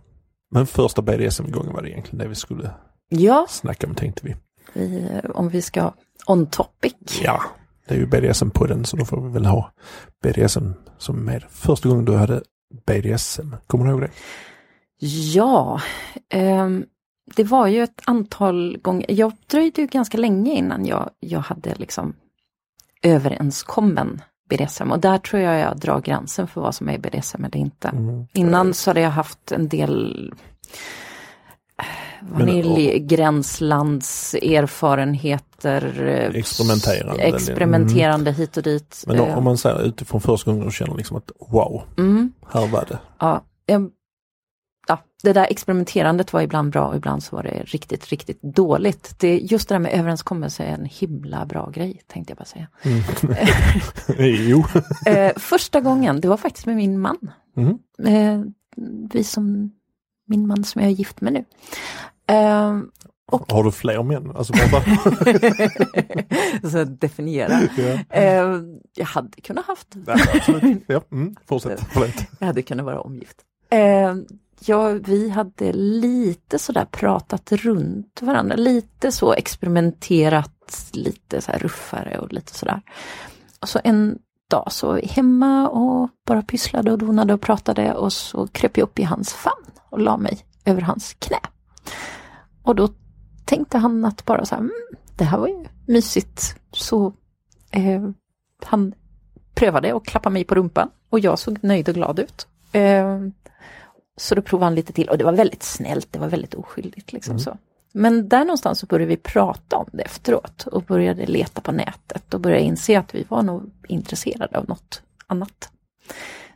[0.52, 2.72] Men första BDSM-gången var det egentligen det vi skulle
[3.10, 4.36] Ja, snacka om tänkte vi.
[4.74, 5.94] vi, om vi ska
[6.28, 6.94] on topic.
[7.24, 7.44] Ja,
[7.90, 9.72] det är ju BDSM på den så då får vi väl ha
[10.24, 11.44] BDSM som med.
[11.50, 12.42] Första gången du hade
[12.86, 14.12] BDSM, kommer du ihåg det?
[15.08, 15.82] Ja,
[16.30, 16.86] ehm,
[17.36, 19.06] det var ju ett antal gånger.
[19.10, 22.14] Jag dröjde ju ganska länge innan jag, jag hade liksom
[23.02, 27.58] överenskommen BDSM och där tror jag jag drar gränsen för vad som är BDSM eller
[27.58, 27.88] inte.
[27.88, 28.28] Mm.
[28.34, 30.34] Innan så hade jag haft en del
[31.78, 31.86] eh,
[32.22, 32.48] Men,
[35.66, 36.08] erfarenheter.
[36.08, 37.24] eh, Experimenterande.
[37.24, 39.04] Experimenterande hit och dit.
[39.08, 42.34] Men då, Eh, om man säger utifrån första gången du känner liksom att wow, mm.
[42.48, 43.00] här var det.
[43.20, 43.90] Ja, jag,
[44.88, 49.16] ja, det där experimenterandet var ibland bra och ibland så var det riktigt, riktigt dåligt.
[49.20, 52.68] Det, just det där med överenskommelse är en himla bra grej, tänkte jag bara säga.
[54.48, 54.64] jo.
[55.06, 57.32] Eh, första gången, det var faktiskt med min man.
[57.58, 58.54] Mm.
[59.14, 59.72] Vi som,
[60.28, 61.46] min man som jag är gift med nu.
[63.32, 64.32] Eh, Har du fler män?
[64.36, 64.54] Alltså
[66.72, 67.60] så definiera.
[67.78, 68.18] ja.
[68.18, 68.62] Eh,
[68.96, 70.84] jag hade kunnat haft, Nej, absolut.
[70.88, 71.86] Ja, mm, fortsätt.
[71.92, 72.10] Förlåt.
[72.40, 73.38] jag hade kunnat vara omgift.
[73.70, 74.16] Eh,
[74.66, 82.20] ja, vi hade lite sådär pratat runt varandra, lite så experimenterat, lite så här ruffare
[82.20, 82.82] och lite sådär.
[83.60, 84.18] Och så en
[84.50, 88.78] dag så var vi hemma och bara pysslade och donade och pratade och så kröp
[88.78, 91.40] jag upp i hans famn och la mig över hans knä.
[92.64, 92.90] Och då
[93.50, 94.74] tänkte han att bara så här, mm,
[95.16, 96.56] det här var ju mysigt.
[96.72, 97.14] Så
[97.72, 98.10] eh,
[98.64, 98.94] han
[99.54, 102.48] prövade och klappade mig på rumpan och jag såg nöjd och glad ut.
[102.72, 103.20] Eh,
[104.18, 107.14] så då provade han lite till och det var väldigt snällt, det var väldigt oskyldigt.
[107.14, 107.58] Liksom så.
[107.92, 112.34] Men där någonstans så började vi prata om det efteråt och började leta på nätet
[112.34, 115.70] och började inse att vi var nog intresserade av något annat.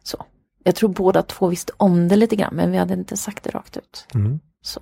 [0.04, 0.26] Så.
[0.64, 3.50] Jag tror båda två visste om det lite grann men vi hade inte sagt det
[3.50, 4.08] rakt ut.
[4.14, 4.40] Mm.
[4.62, 4.82] Så.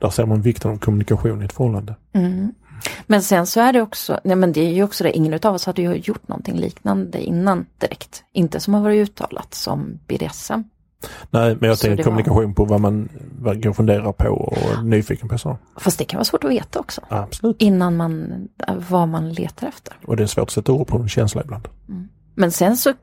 [0.00, 1.94] Där ser man vikten av kommunikation i ett förhållande.
[2.12, 2.52] Mm.
[3.06, 5.54] Men sen så är det också, nej men det är ju också det, ingen utav
[5.54, 8.24] oss hade ju gjort någonting liknande innan direkt.
[8.32, 10.62] Inte som har varit uttalat som BDSM.
[11.30, 13.08] Nej, men jag Så tänker det var- kommunikation på vad man
[13.68, 15.38] och funderar på och är nyfiken på.
[15.38, 15.58] Så.
[15.76, 17.00] Fast det kan vara svårt att veta också.
[17.08, 17.56] Absolut.
[17.58, 18.32] Innan man,
[18.90, 19.94] vad man letar efter.
[20.06, 21.68] Och det är svårt att sätta ord på en känsla ibland.
[22.34, 22.94] Men sen så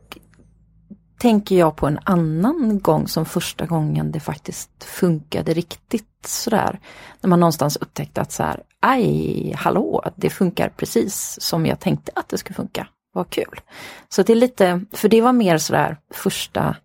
[1.25, 6.79] tänker jag på en annan gång som första gången det faktiskt funkade riktigt sådär.
[7.21, 12.11] När man någonstans upptäckte att så här, aj, hallå, det funkar precis som jag tänkte
[12.15, 12.87] att det skulle funka.
[13.13, 13.61] Vad kul.
[14.09, 16.75] Så det är lite, för det var mer sådär första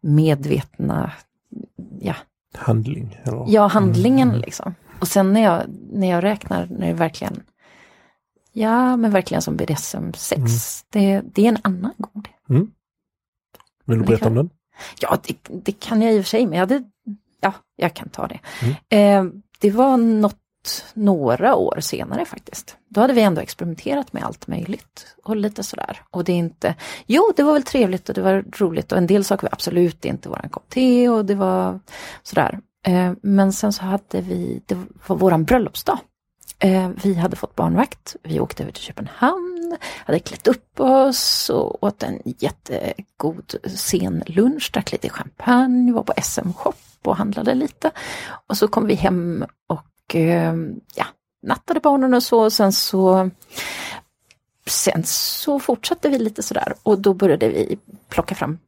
[0.00, 1.12] medvetna,
[2.00, 2.14] ja,
[2.54, 3.20] Handling.
[3.24, 3.44] Eller?
[3.48, 4.74] Ja, handlingen liksom.
[5.00, 7.42] Och sen när jag, när jag räknar, när det verkligen,
[8.52, 12.22] ja men verkligen som BDSM 6, det, det är en annan gång.
[12.22, 12.54] Det.
[12.54, 12.70] Mm.
[13.86, 14.50] Vill du berätta om kan- den?
[15.00, 16.84] Ja, det, det kan jag i och för sig, men jag hade,
[17.40, 18.40] ja, jag kan ta det.
[18.96, 19.24] Eh,
[19.60, 22.76] det var något, några år senare faktiskt.
[22.88, 26.02] Då hade vi ändå experimenterat med allt möjligt och lite sådär.
[26.10, 26.74] Och det är inte,
[27.06, 30.04] jo det var väl trevligt och det var roligt och en del saker var absolut
[30.04, 31.80] inte våran kopp te och det var
[32.22, 32.58] sådär.
[32.86, 35.98] Eh, men sen så hade vi, det var våran bröllopsdag.
[36.58, 41.84] Eh, vi hade fått barnvakt, vi åkte över till Köpenhamn, hade klätt upp oss och
[41.84, 47.90] åt en jättegod sen lunch, drack lite champagne, var på SM-shop och handlade lite.
[48.46, 50.54] Och så kom vi hem och eh,
[50.94, 51.06] ja,
[51.42, 52.44] nattade barnen och så.
[52.44, 53.30] Och sen så
[54.68, 57.78] Sen så fortsatte vi lite sådär och då började vi
[58.08, 58.58] plocka fram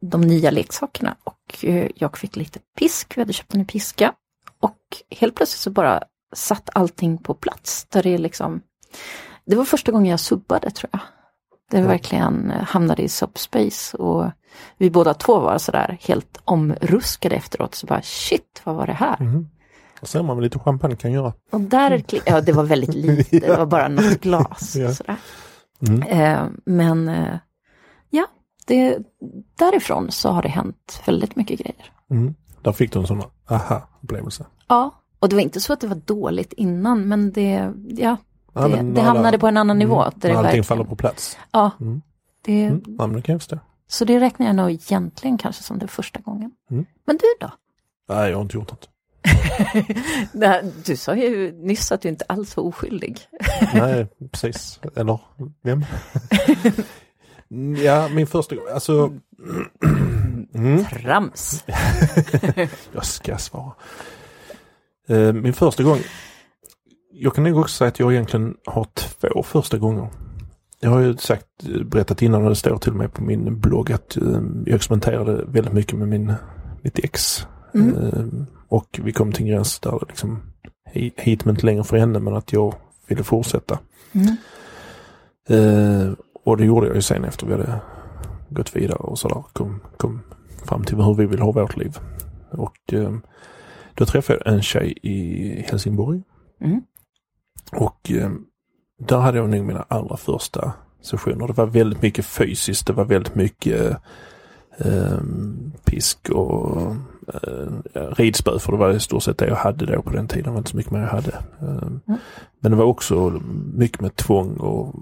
[0.00, 4.12] de nya leksakerna och eh, jag fick lite pisk, vi hade köpt en ny piska.
[4.60, 4.78] Och
[5.10, 6.02] helt plötsligt så bara
[6.34, 7.84] satt allting på plats.
[7.84, 8.60] Där det liksom,
[9.46, 11.00] det var första gången jag subbade tror jag.
[11.70, 11.86] Det Ja.
[11.86, 14.30] verkligen eh, hamnade i subspace och
[14.78, 17.74] vi båda två var sådär helt omruskade efteråt.
[17.74, 19.16] Så bara shit, vad var det här?
[19.20, 19.48] Mm.
[20.00, 21.32] Och ser man vad lite champagne kan göra.
[21.50, 24.76] Och där, ja det var väldigt lite, det var bara något glas.
[24.76, 24.94] Ja.
[24.94, 25.16] Sådär.
[25.88, 26.02] Mm.
[26.02, 27.36] Eh, men eh,
[28.10, 28.26] ja,
[28.66, 28.98] det,
[29.58, 31.92] därifrån så har det hänt väldigt mycket grejer.
[32.10, 32.34] Mm.
[32.62, 34.46] Där fick du en sån aha-upplevelse.
[34.68, 38.16] Ja, och det var inte så att det var dåligt innan men det, ja,
[38.54, 40.02] Ja, det, men det alla- hamnade på en annan nivå.
[40.02, 40.12] Mm.
[40.16, 41.38] Där allting verkligen- faller på plats.
[41.52, 42.02] Ja, Mm.
[42.44, 42.82] Det, Mm.
[42.98, 43.58] Ja, men det kan jag.
[43.88, 46.50] Så det räknar jag nog egentligen kanske som den första gången.
[46.70, 46.86] Mm.
[47.06, 47.50] Men du då?
[48.14, 48.88] Nej, jag har inte gjort något.
[50.32, 53.20] Nej, Du sa ju nyss att du inte alls var oskyldig.
[53.74, 54.80] Nej, precis.
[54.96, 55.20] Eller
[55.62, 55.84] vem?
[57.84, 58.64] ja, min första gång.
[58.74, 59.12] Alltså...
[60.54, 60.84] Mm.
[60.84, 61.64] Trams!
[62.92, 63.72] Jag ska svara.
[65.08, 65.98] Eh, Min första gång.
[67.12, 70.08] Jag kan nog också säga att jag egentligen har två första gånger.
[70.80, 71.46] Jag har ju sagt,
[71.86, 75.44] berättat innan och det står till och med på min blogg att eh, jag experimenterade
[75.46, 76.32] väldigt mycket med min,
[76.82, 77.46] mitt ex.
[77.74, 77.94] Mm.
[77.96, 78.24] Eh,
[78.68, 80.42] Och vi kom till en gräns där liksom
[80.94, 82.74] hi- hit men inte längre för henne men att jag
[83.08, 83.78] ville fortsätta.
[84.12, 84.36] Mm.
[85.48, 86.12] Eh,
[86.44, 87.80] och det gjorde jag ju sen efter vi hade
[88.50, 89.44] gått vidare och sådär.
[89.52, 90.20] Kom, kom
[90.64, 91.98] fram till hur vi vill ha vårt liv.
[92.50, 93.12] Och eh,
[93.96, 96.22] då träffade jag en tjej i Helsingborg.
[96.60, 96.82] Mm.
[97.72, 98.30] Och eh,
[98.98, 100.72] där hade jag nog mina allra första
[101.02, 101.46] sessioner.
[101.46, 102.86] Det var väldigt mycket fysiskt.
[102.86, 103.96] Det var väldigt mycket
[104.78, 105.18] eh,
[105.84, 106.80] pisk och
[107.34, 107.70] eh,
[108.16, 108.58] ridspö.
[108.58, 110.44] För det var i stort sett det jag hade då på den tiden.
[110.44, 111.32] Det var inte så mycket mer jag hade.
[111.60, 111.88] Eh,
[112.60, 113.40] Men det var också
[113.74, 114.94] mycket med tvång och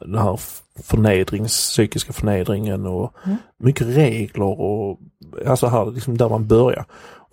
[0.00, 0.40] den här
[0.82, 3.36] förnedrings, psykiska förnedringen och Mm.
[3.58, 4.98] mycket regler och
[5.46, 6.84] alltså här liksom där man börjar.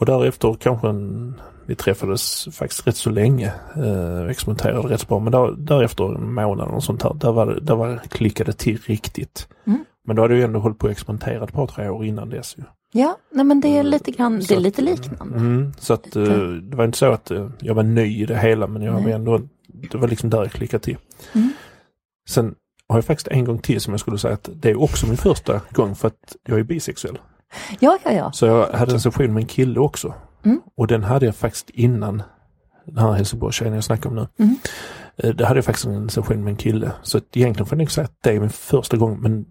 [0.02, 5.32] Och därefter kanske en, vi träffades faktiskt rätt så länge, eh, experimenterade rätt bra, men
[5.32, 9.48] där, därefter en månad och sånt här, där var det, där var klickade till riktigt.
[9.68, 9.86] Mm.
[10.08, 12.56] Men då hade jag ändå hållit på och experimenterat ett par tre år innan dess
[12.58, 12.64] ju.
[12.92, 15.36] Ja, nej men det är lite grann, det är att, lite liknande.
[15.36, 16.24] Mm, så att eh,
[16.62, 19.10] det var inte så att eh, jag var ny i det hela men jag var
[19.10, 20.98] ändå, det var liksom där jag klickade till.
[21.34, 21.54] Mm.
[22.30, 22.56] Sen
[22.88, 25.18] har jag faktiskt en gång till som jag skulle säga att det är också min
[25.18, 27.18] första gång för att jag är bisexuell.
[27.80, 28.32] Ja, ja, ja.
[28.32, 30.14] Så jag hade en session med en kille också.
[30.46, 30.62] Mm.
[30.78, 32.24] Och den hade jag faktiskt innan
[32.86, 34.28] den här Helsingborgstjejen jag snackar om nu.
[34.40, 34.56] Mm.
[35.18, 36.92] Eh, Det hade jag faktiskt en session med en kille.
[37.02, 39.46] Så att egentligen får jag nog säga att det är min första gång men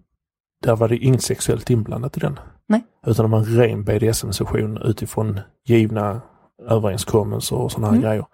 [0.63, 2.39] där var det inget sexuellt inblandat i den.
[2.67, 2.83] Nej.
[3.07, 6.21] Utan det var en ren BDSM-session utifrån givna
[6.69, 8.03] överenskommelser och sådana här Mm.
[8.09, 8.25] grejer.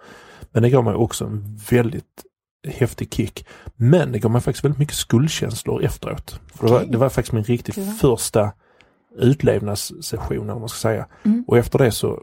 [0.52, 2.24] Men det gav mig också en väldigt
[2.68, 3.46] häftig kick.
[3.76, 6.40] Men det gav mig faktiskt väldigt mycket skuldkänslor efteråt.
[6.56, 8.52] För det, var, det var faktiskt min riktigt första
[9.18, 11.06] utlevnadssession eller vad man ska säga.
[11.24, 11.44] Mm.
[11.48, 12.22] Och efter det så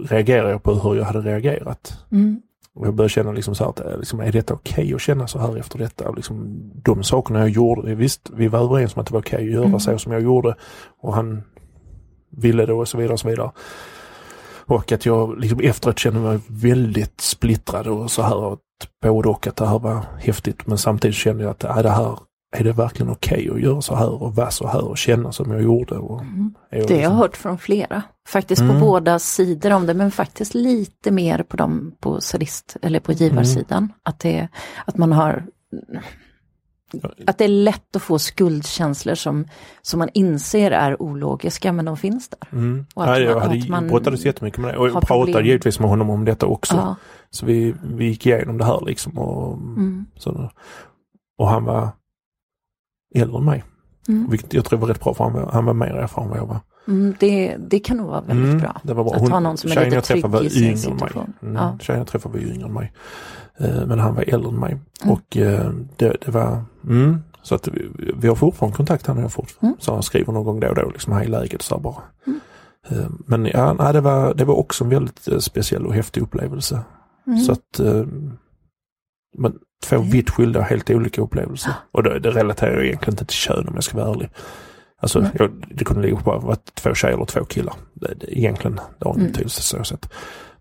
[0.00, 2.04] reagerade jag på hur jag hade reagerat.
[2.12, 2.40] Mm.
[2.74, 5.26] Och jag började känna liksom så här att, eh, liksom, är detta okej att känna
[5.26, 6.08] så här efter detta?
[6.08, 9.44] Och liksom, de sakerna jag gjorde, visst vi var överens om att det var okej
[9.44, 9.80] att göra Mm.
[9.80, 10.54] så som jag gjorde.
[11.00, 11.42] Och han
[12.30, 13.50] ville det och så vidare och så vidare.
[14.66, 18.56] Och att jag liksom efteråt kände mig väldigt splittrad och så här.
[19.02, 22.18] Både och att det här var häftigt men samtidigt kände jag att äh, det här
[22.56, 25.50] är det verkligen okej att göra så här och vara så här och känna som
[25.50, 25.94] jag gjorde.
[25.94, 26.54] Och, Mm.
[26.70, 28.02] jag Det har jag liksom- hört från flera.
[28.28, 28.74] Faktiskt Mm.
[28.80, 33.12] på båda sidor om det, men faktiskt lite mer på dem på sadist eller på
[33.12, 33.92] givarsidan.
[34.02, 34.48] Att, det,
[34.86, 35.44] att man har
[37.26, 39.44] att det är lätt att få skuldkänslor som,
[39.82, 42.48] som man inser är ologiska, men de finns där.
[42.52, 42.86] Mm.
[42.94, 45.02] Och att Ja, jag man- hade att man brottades jättemycket med det och har jag
[45.02, 45.46] pratade problem.
[45.46, 46.74] givetvis med honom om detta också.
[46.76, 46.94] Ja,
[47.30, 50.50] Så vi, vi gick igenom det här liksom och, mm, så,
[51.38, 51.88] och han var
[53.14, 53.64] äldre än mig.
[54.08, 56.30] mm, Vilket jag tror var rätt bra för han var, han var mer erfaren än
[56.30, 56.60] vad jag var.
[56.88, 58.80] mm, det, det kan nog vara väldigt Mm, bra.
[58.82, 59.14] Det var bra.
[59.14, 60.78] Att ha någon som är lite trygg i var sin yngre än mig.
[60.82, 61.32] situation.
[61.42, 61.78] Mm, Ja.
[61.80, 62.92] Tjejen jag träffade var yngre än mig.
[63.58, 64.72] Eh, men han var äldre än mig.
[65.02, 65.12] Mm.
[65.14, 69.22] Och eh, det, det var, mm, så att vi, vi har fortfarande kontakt han och
[69.22, 69.66] jag fortfarande.
[69.66, 69.80] Mm.
[69.80, 72.02] Så han skriver någon gång då och då liksom hej läget så här bara.
[72.26, 72.40] Mm.
[72.88, 76.20] Eh, men ja, nej, det, var, det var också en väldigt eh, speciell och häftig
[76.22, 76.80] upplevelse.
[77.26, 77.38] Mm.
[77.38, 78.04] Så att eh,
[79.38, 80.10] men två Mm.
[80.10, 81.72] vitt skilda, helt olika upplevelser.
[81.92, 84.30] Och det, det relaterar jag egentligen inte till kön om jag ska vara ärlig.
[85.00, 85.30] Alltså Nej.
[85.34, 87.74] jag, det kunde ligga på vara två tjejer eller två killar.
[87.94, 89.32] Det, det, egentligen, det har ingen Mm.
[89.32, 90.12] betydelse så sett.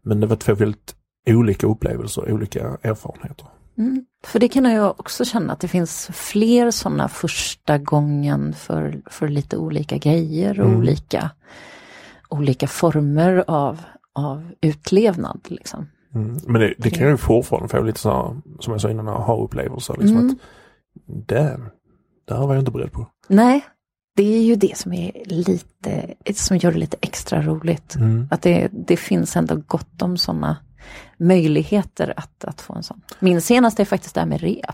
[0.02, 0.96] Men det var två väldigt
[1.30, 3.46] olika upplevelser, olika erfarenheter.
[3.78, 4.06] Mm.
[4.26, 9.28] För det kan jag också känna att det finns fler sådana första gången för, för
[9.28, 10.80] lite olika grejer och Mm.
[10.80, 11.30] olika,
[12.30, 13.80] olika former av,
[14.14, 15.40] av utlevnad.
[15.48, 15.88] Liksom.
[16.16, 16.38] Mm.
[16.48, 19.96] Men det, det kan ju fortfarande få lite så här, som jag sa innan, aha-upplevelser.
[20.00, 20.30] Liksom Mm.
[20.32, 21.70] att, damn,
[22.28, 23.08] det här var jag inte beredd på.
[23.28, 23.66] Nej,
[24.16, 27.96] det är ju det som är lite, som gör det lite extra roligt.
[27.96, 28.28] Mm.
[28.32, 30.58] Att det, det finns ändå gott om sådana
[31.18, 33.02] möjligheter att, att få en sån.
[33.20, 34.66] Min senaste är faktiskt det här med rep.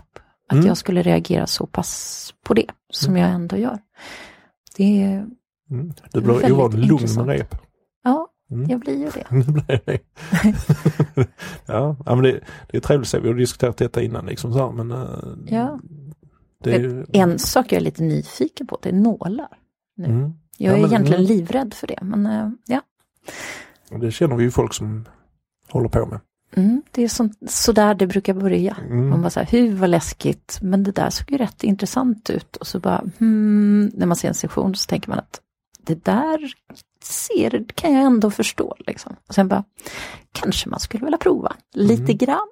[0.48, 0.66] Att Mm.
[0.66, 3.78] jag skulle reagera så pass på det som jag ändå gör.
[4.76, 5.26] Det är,
[5.70, 5.92] Mm.
[6.12, 7.54] Du blir ovanligt lugn med rep.
[8.04, 8.70] ja, Mm.
[8.70, 9.26] jag blir ju det.
[9.46, 9.98] Det blev det.
[11.66, 12.40] ja, ja, men det,
[12.70, 13.18] det är trevligt att se.
[13.20, 15.80] Vi har diskuterat detta innan liksom så här, men eh, Ja.
[16.64, 17.04] ju...
[17.12, 19.48] En sak jag är lite nyfiken på, det är nålar.
[19.96, 20.04] nu.
[20.04, 20.20] Mm.
[20.58, 21.36] Jag Ja, är men- egentligen mm.
[21.36, 22.80] livrädd för det, men eh, ja.
[24.00, 25.04] Det känner vi ju folk som
[25.70, 26.20] håller på med.
[26.56, 28.76] Mm, det är sånt, sådär det brukar börja.
[28.90, 29.08] Mm.
[29.08, 32.56] Man bara så här, hur vad läskigt, men det där såg ju rätt intressant ut.
[32.56, 35.40] Och så bara, hmm, när man ser en session så tänker man att
[35.80, 36.38] det där
[37.04, 38.74] ser, kan jag ändå förstå.
[38.78, 39.16] Liksom.
[39.28, 39.64] Och sen bara,
[40.32, 42.16] kanske man skulle vilja prova lite Mm.
[42.16, 42.48] grann.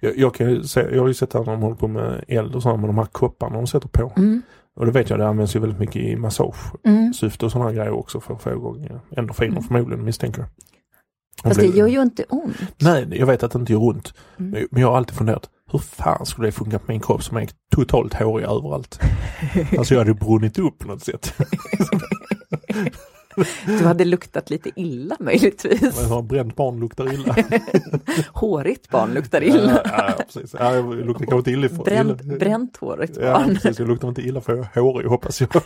[0.00, 2.54] Jag, jag, kan ju se, jag har ju sett att de håller på med eld
[2.54, 4.12] och sådär med de här kopparna de sätter på.
[4.16, 4.42] Mm,
[4.76, 7.46] Och det vet jag, det används ju väldigt mycket i massagesyfte mm.
[7.46, 10.48] och sådana grejer också för att få igång endorfiner förmodligen misstänker jag.
[11.42, 12.56] Fast det gör ju inte ont.
[12.78, 14.14] Nej, jag vet att det inte gör ont.
[14.38, 14.50] Mm.
[14.50, 17.36] Men men jag har alltid funderat, hur fan skulle det funka på min kropp som
[17.36, 19.00] är totalt hårig överallt?
[19.78, 21.34] alltså jag hade brunnit upp på något sätt.
[23.66, 26.08] Du hade luktat lite illa möjligtvis.
[26.08, 27.36] Har bränt barn luktar illa.
[28.32, 29.80] Hårigt barn luktar illa.
[29.84, 30.54] Ja, ja, precis.
[30.58, 31.68] Ja, jag luktar kanske inte illa.
[31.68, 32.34] för- Bränt, illa.
[32.38, 33.54] bränt hårigt Ja, barn.
[33.54, 33.78] precis.
[33.78, 35.48] Jag luktar inte illa för jag är hårig hoppas jag.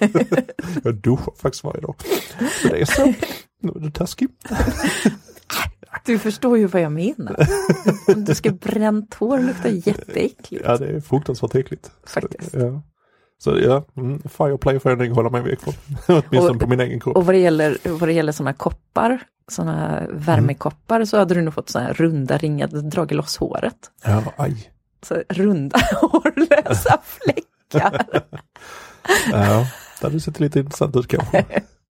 [0.84, 1.94] jag duschar faktiskt varje dag.
[2.62, 3.06] Så det är så.
[3.62, 4.28] Nu är du taskig.
[6.04, 7.46] Du förstår ju vad jag menar.
[8.14, 10.64] Om du ska bränt hår luktar jätteäckligt.
[10.64, 11.90] Ja, det är fruktansvärt äckligt.
[12.06, 12.54] Faktiskt.
[12.54, 12.82] Ja.
[13.42, 15.74] Så ja, mm, Fireplay får jag nog hålla mig väck från.
[16.08, 17.16] Åtminstone Och- på min egen kropp.
[17.16, 19.18] Och vad det gäller, vad det gäller sådana koppar,
[19.50, 23.76] sådana värmekoppar, så hade du nog fått sådana här runda ringar, dragit loss håret.
[24.04, 24.70] Ja, aj.
[25.02, 28.06] Så runda hårlösa fläckar.
[29.32, 29.66] Ja,
[30.00, 31.44] det hade sett lite intressant ut kanske.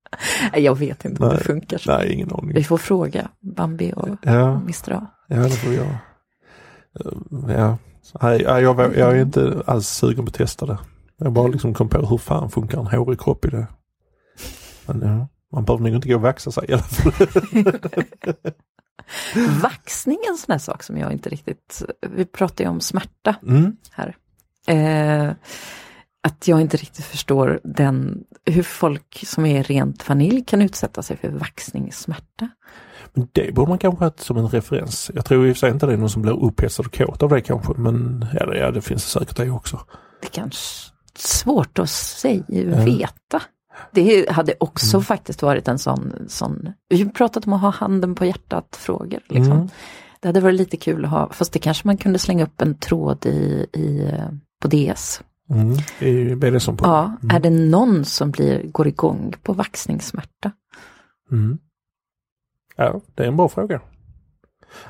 [0.55, 1.97] Jag vet inte om det funkar så.
[1.97, 2.55] Nej, ingen aning.
[2.55, 5.07] Vi får fråga Bambi och Ja, A.
[5.29, 5.73] ja det får.
[5.73, 5.87] Eh,
[7.57, 7.79] Ja,
[8.23, 10.79] Nej, ja, jag, jag är inte alls sugen på att testa det.
[11.21, 13.67] Jag bara liksom kom på hur fan funkar en hårig kropp i det.
[14.87, 17.13] Men ja, man behöver nog inte gå och vaxa sig i alla fall.
[19.63, 23.35] Vaxning är en sån här sak som jag inte riktigt, vi pratar ju om smärta
[23.47, 23.77] Mm.
[23.91, 24.17] här.
[24.67, 25.33] Eh,
[26.23, 31.17] att jag inte riktigt förstår den, hur folk som är rent vanilj kan utsätta sig
[31.17, 32.49] för vaxningssmärta.
[33.13, 35.11] Men det borde man kanske ha som en referens.
[35.15, 37.23] Jag tror i och för sig inte det är någon som blir upphetsad och kåt
[37.23, 37.73] av det kanske.
[37.77, 39.81] Men ja, det, finns säkert det också.
[40.23, 42.45] Det kanske svårt att säga,
[42.85, 43.43] veta.
[43.93, 45.05] Det hade också Mm.
[45.05, 49.21] faktiskt varit en sån, sån, vi har pratat om att ha handen på hjärtat frågor.
[49.29, 49.53] Liksom.
[49.53, 49.69] Mm.
[50.21, 52.75] Det hade varit lite kul att ha, fast det kanske man kunde slänga upp en
[52.75, 54.13] tråd i, i,
[54.63, 55.23] på DS.
[55.51, 55.77] Mm.
[55.99, 56.85] Det är ju BDSM på.
[56.87, 57.37] Ja, Mm.
[57.37, 60.53] är det någon som blir, går igång på vaxningssmärta?
[61.33, 61.59] Mm.
[62.77, 63.81] Ja, det är en bra fråga.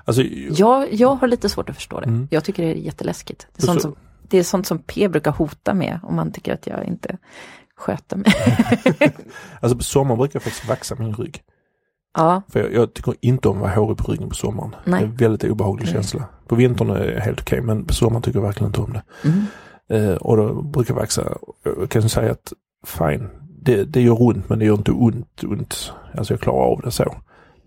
[0.04, 2.06] Alltså, Jag, jag har lite svårt att förstå det.
[2.06, 2.28] Mm.
[2.30, 3.46] Jag tycker det är jätteläskigt.
[3.56, 3.96] Det är, Så- sånt som,
[4.30, 7.16] det är sånt som P brukar hota med om man tycker att jag inte
[7.76, 8.32] sköter mig.
[9.60, 11.42] alltså på sommaren brukar jag faktiskt vaxa min rygg.
[12.16, 14.74] ja, För jag, jag tycker inte om att vara hårig på ryggen på sommaren.
[14.84, 15.00] Nej.
[15.00, 15.94] Det är en väldigt obehaglig Nej.
[15.94, 16.24] känsla.
[16.46, 19.02] På vintern är det helt okej men på sommaren tycker jag verkligen inte om det.
[19.24, 19.46] mm.
[19.92, 21.34] Eh, och då brukar jag vaxa.
[21.64, 22.52] Jag kan säga att
[22.86, 23.30] fine,
[23.62, 25.92] det, det gör ont men det gör inte ont, ont.
[26.14, 27.14] Alltså jag klarar av det så.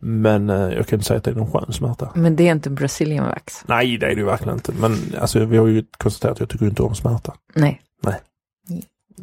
[0.06, 2.12] Men eh, jag kan inte säga att det är någon skön smärta.
[2.16, 3.64] men det är inte Brazilian wax.
[3.68, 4.72] Nej det är det ju verkligen inte.
[4.80, 7.34] Men alltså vi har ju konstaterat att jag tycker inte om smärta.
[7.56, 7.82] Nej.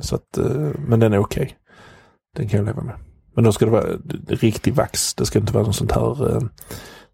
[0.00, 1.56] Så att, eh, men den är okej.
[2.36, 2.94] Den kan jag leva med.
[3.34, 3.86] Men då ska det vara
[4.28, 5.14] riktig vax.
[5.14, 6.42] Det ska inte vara något sånt här eh,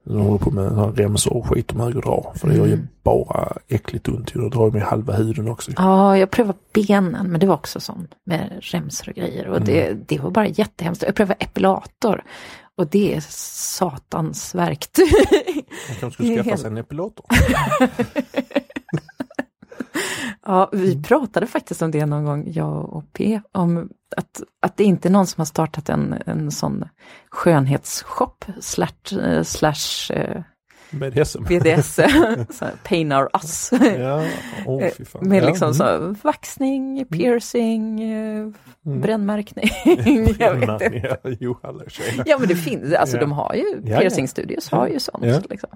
[0.04, 2.32] de håller på med remsor och skit de höger drar.
[2.36, 2.88] För det gör ju Mm.
[3.04, 4.34] bara äckligt ont.
[4.34, 5.70] Då drar ju med halva huden också.
[5.76, 9.46] Ja, jag prövade benen, men det var också sånt med remsor och grejer.
[9.48, 10.04] Och det, Mm.
[10.08, 11.02] det var bara jättehemskt.
[11.02, 12.22] Jag prövade epilator.
[12.76, 15.12] Och det är satans verktyg.
[15.88, 17.26] Man kanske skulle skaffa sig en epilator.
[20.48, 24.84] Ja, vi pratade faktiskt om det någon gång, jag och P, om att, att det
[24.84, 26.84] inte är någon som har startat en, en sån
[27.30, 30.12] skönhetsshop slash, eh, slash
[30.92, 31.44] eh, BDSM.
[31.44, 32.02] BDS, så
[32.64, 33.70] här, pain our us.
[33.98, 34.24] Ja,
[35.06, 35.28] fan.
[35.28, 35.46] Med ja.
[35.46, 35.74] liksom mm.
[35.74, 38.46] så vaxning, piercing, eh,
[38.86, 39.00] Mm.
[39.00, 39.64] brännmärkning.
[40.38, 41.18] jag vet inte.
[41.24, 41.30] Ja,
[42.26, 43.20] jo, men det finns, alltså Ja.
[43.20, 43.98] de har ju, ja.
[44.00, 45.24] piercingstudios har ju sånt.
[45.24, 45.40] Ja.
[45.50, 45.68] Liksom.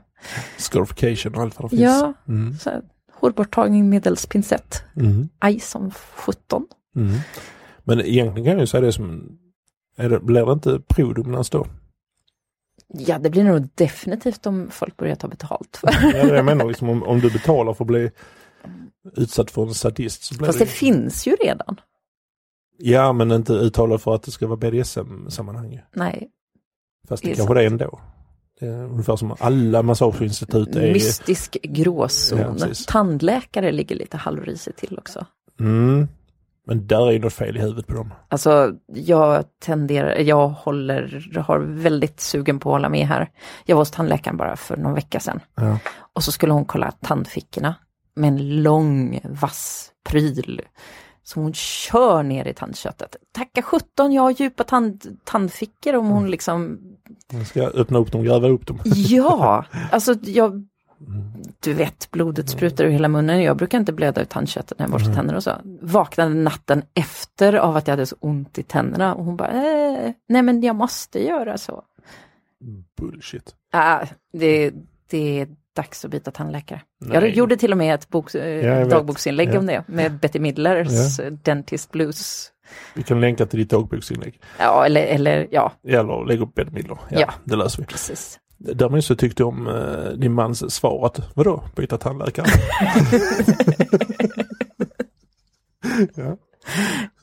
[0.56, 1.82] Scarification och allt vad det finns.
[1.82, 2.54] Ja, Mm.
[2.54, 2.82] så här,
[3.20, 4.82] hårborttagning medelst pincett.
[4.96, 5.28] Mm.
[5.38, 6.66] Aj som 17.
[6.96, 7.16] Mm.
[7.84, 9.38] Men egentligen kan jag ju säga det som,
[9.96, 11.66] är det, blir det inte prodominans då?
[12.92, 15.88] Ja, det blir nog definitivt om folk börjar ta betalt för.
[16.02, 18.10] Ja, det det jag menar, liksom, om, om du betalar för att bli
[19.16, 21.80] utsatt för en sadist så blir Fast det finns ju redan.
[22.78, 25.80] Ja, men inte uttalad för att det ska vara BDSM-sammanhang.
[25.94, 26.30] Nej,
[27.08, 28.00] Fast Det det kanske det är ändå.
[28.60, 30.92] Det är ungefär som alla massageinstitut är.
[30.92, 32.56] mystisk gråzon.
[32.58, 32.66] Ja.
[32.86, 35.26] Tandläkare ligger lite halvrisigt till också.
[35.60, 36.08] Mm.
[36.70, 38.14] Men där är ju något fel i huvudet på dem.
[38.28, 43.30] Alltså, jag tenderar, jag håller, har väldigt sugen på att hålla med här.
[43.64, 45.40] Jag var hos tandläkaren bara för någon vecka sedan.
[45.54, 45.78] Ja.
[46.12, 47.74] Och så skulle hon kolla tandfickorna
[48.14, 50.62] med en lång vass pryl.
[51.22, 53.16] Så hon kör ner i tandköttet.
[53.32, 56.78] Tacka sjutton, jag har djupa tand, tandfickor om hon liksom
[57.32, 58.80] Man ska öppna upp dem, gräva upp dem.
[58.84, 60.66] Ja, alltså jag...
[61.62, 63.42] Du vet, blodet sprutar ur hela munnen.
[63.42, 65.52] Jag brukar inte blöda ut tandköttet när jag borstar tänderna och så.
[65.82, 70.12] Vaknade natten efter av att jag hade så ont i tänderna och hon bara, eh,
[70.28, 71.82] nej men jag måste göra så.
[73.00, 73.54] Bullshit.
[73.72, 74.70] Ah, det,
[75.10, 76.80] det är dags att byta tandläkare.
[77.00, 77.14] Nej.
[77.14, 78.42] Jag gjorde till och med ett bok, eh,
[78.78, 78.90] vet.
[78.90, 79.58] dagboksinlägg Ja.
[79.58, 82.52] om det med Betty Midlers eh, Dentist Blues.
[82.94, 84.40] Vi kan länka till ditt dagboksinlägg.
[84.58, 86.98] Ja, eller, eller ja, Eller lägga upp Bed Midler.
[87.10, 87.32] Ja, Ja.
[87.44, 87.86] det löser vi.
[87.86, 88.38] precis.
[88.62, 92.46] Däremot så tyckte jag om eh, din mans svar att vadå, byta tandläkare?
[96.14, 96.36] ja.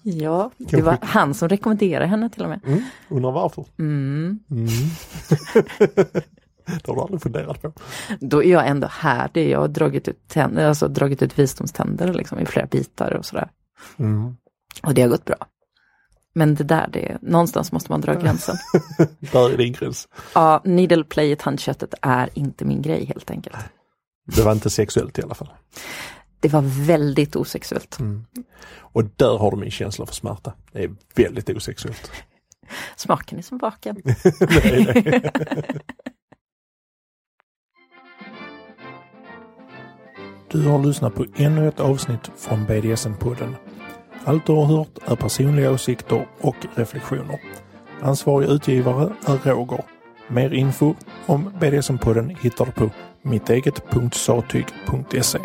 [0.03, 2.59] Ja, det Kanske- var han som rekommenderade henne till och med.
[2.65, 2.81] mm.
[3.09, 3.65] Undrar varför?
[3.79, 4.39] Mm.
[4.51, 4.67] Mm.
[6.65, 7.71] det har du aldrig funderat på.
[8.19, 9.49] Då är jag ändå härdig.
[9.49, 13.49] Jag har dragit ut, tänder, alltså dragit ut visdomständer liksom, i flera bitar och sådär.
[13.97, 14.35] Mm.
[14.83, 15.37] Och det har gått bra.
[16.37, 18.55] Men det där, det, någonstans måste man dra gränsen.
[19.19, 20.07] Där är din gräns.
[20.35, 23.55] Ja, needle play i tandköttet är inte min grej helt enkelt.
[24.35, 25.49] Det var inte sexuellt i alla fall.
[26.39, 27.97] Det var väldigt osexuellt.
[28.75, 30.53] Och där har du min känsla för smärta.
[30.71, 32.11] Det är väldigt osexuellt.
[32.95, 33.97] Smaken är som baken.
[33.97, 35.31] Är det.
[40.49, 43.55] Du har lyssnat på ännu ett avsnitt från BDSM-podden.
[44.27, 47.39] Allt du har hört är personliga åsikter och reflektioner.
[48.01, 49.83] Ansvarig utgivare är Roger.
[50.27, 52.89] Mer info om BDSM-podden hittar du på
[53.21, 55.39] mitteget.satyg.se.